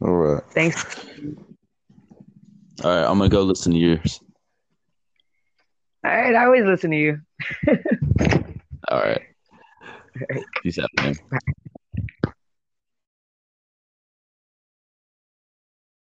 All 0.00 0.12
right. 0.14 0.42
Thanks. 0.52 0.84
All 2.84 2.90
right, 2.90 3.04
I'm 3.04 3.18
gonna 3.18 3.28
go 3.28 3.42
listen 3.42 3.72
to 3.72 3.78
yours. 3.78 4.20
All 6.04 6.10
right, 6.10 6.34
I 6.34 6.44
always 6.44 6.64
listen 6.64 6.92
to 6.92 6.96
you. 6.96 7.20
All 8.88 9.00
right. 9.00 9.20
Peace 10.62 10.78
out, 10.78 10.90
man. 10.96 11.14